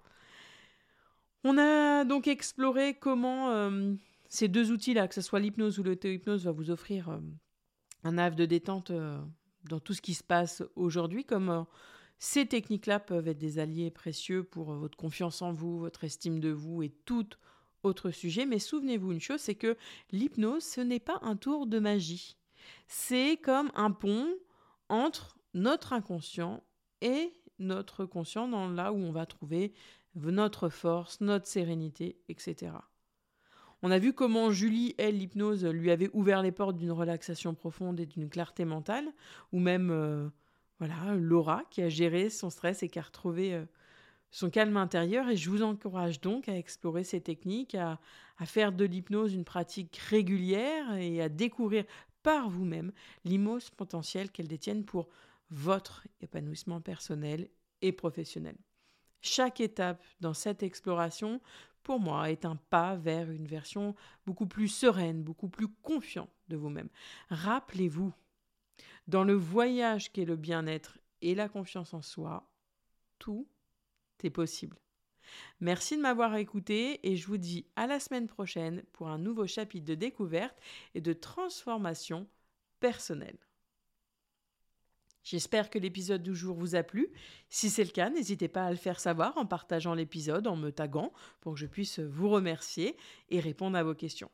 On 1.43 1.57
a 1.57 2.05
donc 2.05 2.27
exploré 2.27 2.95
comment 2.95 3.69
ces 4.29 4.47
deux 4.47 4.71
outils-là, 4.71 5.07
que 5.07 5.13
ce 5.13 5.21
soit 5.21 5.39
l'hypnose 5.39 5.77
ou 5.77 5.83
l'auto-hypnose, 5.83 6.45
va 6.45 6.51
vous 6.51 6.71
offrir 6.71 7.19
un 8.05 8.17
havre 8.19 8.35
de 8.35 8.45
détente 8.45 8.91
euh, 8.91 9.19
dans 9.65 9.79
tout 9.79 9.93
ce 9.93 10.01
qui 10.01 10.13
se 10.13 10.23
passe 10.23 10.63
aujourd'hui, 10.75 11.25
comme 11.25 11.49
euh, 11.49 11.63
ces 12.19 12.45
techniques-là 12.45 12.99
peuvent 12.99 13.27
être 13.27 13.39
des 13.39 13.59
alliés 13.59 13.91
précieux 13.91 14.43
pour 14.43 14.71
euh, 14.71 14.77
votre 14.77 14.95
confiance 14.95 15.41
en 15.41 15.51
vous, 15.51 15.79
votre 15.79 16.03
estime 16.03 16.39
de 16.39 16.51
vous 16.51 16.83
et 16.83 16.89
tout 17.03 17.27
autre 17.83 18.11
sujet. 18.11 18.45
Mais 18.45 18.59
souvenez-vous 18.59 19.11
une 19.11 19.19
chose, 19.19 19.41
c'est 19.41 19.55
que 19.55 19.75
l'hypnose, 20.11 20.63
ce 20.63 20.81
n'est 20.81 20.99
pas 20.99 21.19
un 21.23 21.35
tour 21.35 21.65
de 21.65 21.79
magie. 21.79 22.37
C'est 22.87 23.37
comme 23.37 23.71
un 23.75 23.91
pont 23.91 24.33
entre 24.87 25.37
notre 25.55 25.93
inconscient 25.93 26.63
et 27.01 27.33
notre 27.57 28.05
conscient 28.05 28.47
dans 28.47 28.69
là 28.69 28.93
où 28.93 28.97
on 28.97 29.11
va 29.11 29.25
trouver 29.25 29.73
notre 30.15 30.69
force, 30.69 31.21
notre 31.21 31.47
sérénité, 31.47 32.17
etc. 32.29 32.71
On 33.85 33.91
a 33.91 33.99
vu 33.99 34.13
comment 34.13 34.51
Julie, 34.51 34.95
elle, 34.97 35.19
l'hypnose, 35.19 35.63
lui 35.63 35.91
avait 35.91 36.09
ouvert 36.13 36.41
les 36.41 36.51
portes 36.51 36.75
d'une 36.75 36.91
relaxation 36.91 37.53
profonde 37.53 37.99
et 37.99 38.07
d'une 38.07 38.31
clarté 38.31 38.65
mentale, 38.65 39.05
ou 39.51 39.59
même 39.59 39.91
euh, 39.91 40.27
voilà 40.79 41.13
Laura 41.13 41.63
qui 41.69 41.83
a 41.83 41.89
géré 41.89 42.31
son 42.31 42.49
stress 42.49 42.81
et 42.81 42.89
qui 42.89 42.97
a 42.97 43.03
retrouvé 43.03 43.53
euh, 43.53 43.63
son 44.31 44.49
calme 44.49 44.75
intérieur. 44.77 45.29
Et 45.29 45.37
je 45.37 45.51
vous 45.51 45.61
encourage 45.61 46.19
donc 46.19 46.49
à 46.49 46.57
explorer 46.57 47.03
ces 47.03 47.21
techniques, 47.21 47.75
à, 47.75 47.99
faire 48.45 48.71
de 48.71 48.85
l'hypnose 48.85 49.35
une 49.35 49.45
pratique 49.45 49.97
régulière 49.97 50.95
et 50.95 51.21
à 51.21 51.29
découvrir 51.29 51.85
par 52.23 52.49
vous-même 52.49 52.91
l'immense 53.23 53.69
potentiel 53.69 54.31
qu'elles 54.31 54.47
détiennent 54.47 54.83
pour 54.83 55.09
votre 55.51 56.07
épanouissement 56.21 56.81
personnel 56.81 57.49
et 57.83 57.91
professionnel. 57.91 58.55
Chaque 59.25 59.59
étape 59.59 60.03
dans 60.19 60.35
cette 60.35 60.61
exploration, 60.61 61.41
pour 61.81 61.99
moi, 61.99 62.29
est 62.29 62.45
un 62.45 62.57
pas 62.57 62.95
vers 62.95 63.31
une 63.31 63.47
version 63.47 63.95
beaucoup 64.27 64.45
plus 64.45 64.67
sereine, 64.67 65.23
beaucoup 65.23 65.49
plus 65.49 65.67
confiante 65.67 66.29
de 66.47 66.55
vous-même. 66.55 66.89
Rappelez-vous, 67.29 68.13
dans 69.07 69.23
le 69.23 69.33
voyage 69.33 70.11
qu'est 70.11 70.25
le 70.25 70.35
bien-être 70.35 70.99
et 71.23 71.33
la 71.33 71.49
confiance 71.49 71.95
en 71.95 72.03
soi, 72.03 72.47
tout 73.17 73.47
est 74.23 74.29
possible. 74.29 74.77
Merci 75.59 75.97
de 75.97 76.03
m'avoir 76.03 76.35
écouté 76.35 76.99
et 77.07 77.15
je 77.15 77.25
vous 77.25 77.37
dis 77.37 77.65
à 77.75 77.87
la 77.87 77.99
semaine 77.99 78.27
prochaine 78.27 78.83
pour 78.93 79.07
un 79.07 79.17
nouveau 79.17 79.47
chapitre 79.47 79.85
de 79.85 79.95
découverte 79.95 80.57
et 80.93 81.01
de 81.01 81.13
transformation 81.13 82.27
personnelle. 82.79 83.39
J'espère 85.25 85.71
que 85.71 85.79
l'épisode 85.79 86.21
du 86.21 86.35
jour 86.35 86.55
vous 86.55 86.75
a 86.75 86.83
plu. 86.83 87.09
Si 87.49 87.71
c'est 87.71 87.83
le 87.83 87.89
cas, 87.89 88.11
n'hésitez 88.11 88.47
pas 88.47 88.65
à 88.65 88.69
le 88.69 88.77
faire 88.77 88.99
savoir 88.99 89.35
en 89.39 89.47
partageant 89.47 89.95
l'épisode, 89.95 90.45
en 90.45 90.55
me 90.55 90.69
taguant, 90.69 91.11
pour 91.41 91.55
que 91.55 91.59
je 91.59 91.65
puisse 91.65 91.99
vous 91.99 92.29
remercier 92.29 92.95
et 93.29 93.39
répondre 93.39 93.75
à 93.75 93.83
vos 93.83 93.95
questions. 93.95 94.29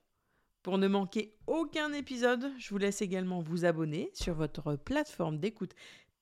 Pour 0.64 0.78
ne 0.78 0.90
manquer 0.90 1.34
aucun 1.48 1.94
épisode, 1.94 2.52
je 2.58 2.70
vous 2.72 2.78
laisse 2.78 3.02
également 3.02 3.40
vous 3.40 3.64
abonner 3.64 4.12
sur 4.14 4.36
votre 4.36 4.76
plateforme 4.76 5.40
d'écoute 5.40 5.76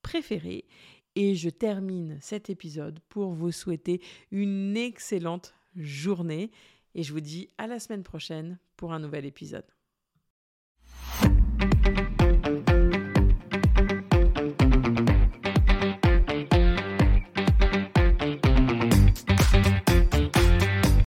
préférée. 0.03 0.65
Et 1.15 1.33
je 1.33 1.49
termine 1.49 2.19
cet 2.21 2.51
épisode 2.51 2.99
pour 3.09 3.33
vous 3.33 3.51
souhaiter 3.51 4.03
une 4.29 4.77
excellente 4.77 5.55
journée. 5.75 6.51
Et 6.93 7.01
je 7.01 7.11
vous 7.11 7.21
dis 7.21 7.49
à 7.57 7.65
la 7.65 7.79
semaine 7.79 8.03
prochaine 8.03 8.59
pour 8.77 8.93
un 8.93 8.99
nouvel 8.99 9.25
épisode. 9.25 9.65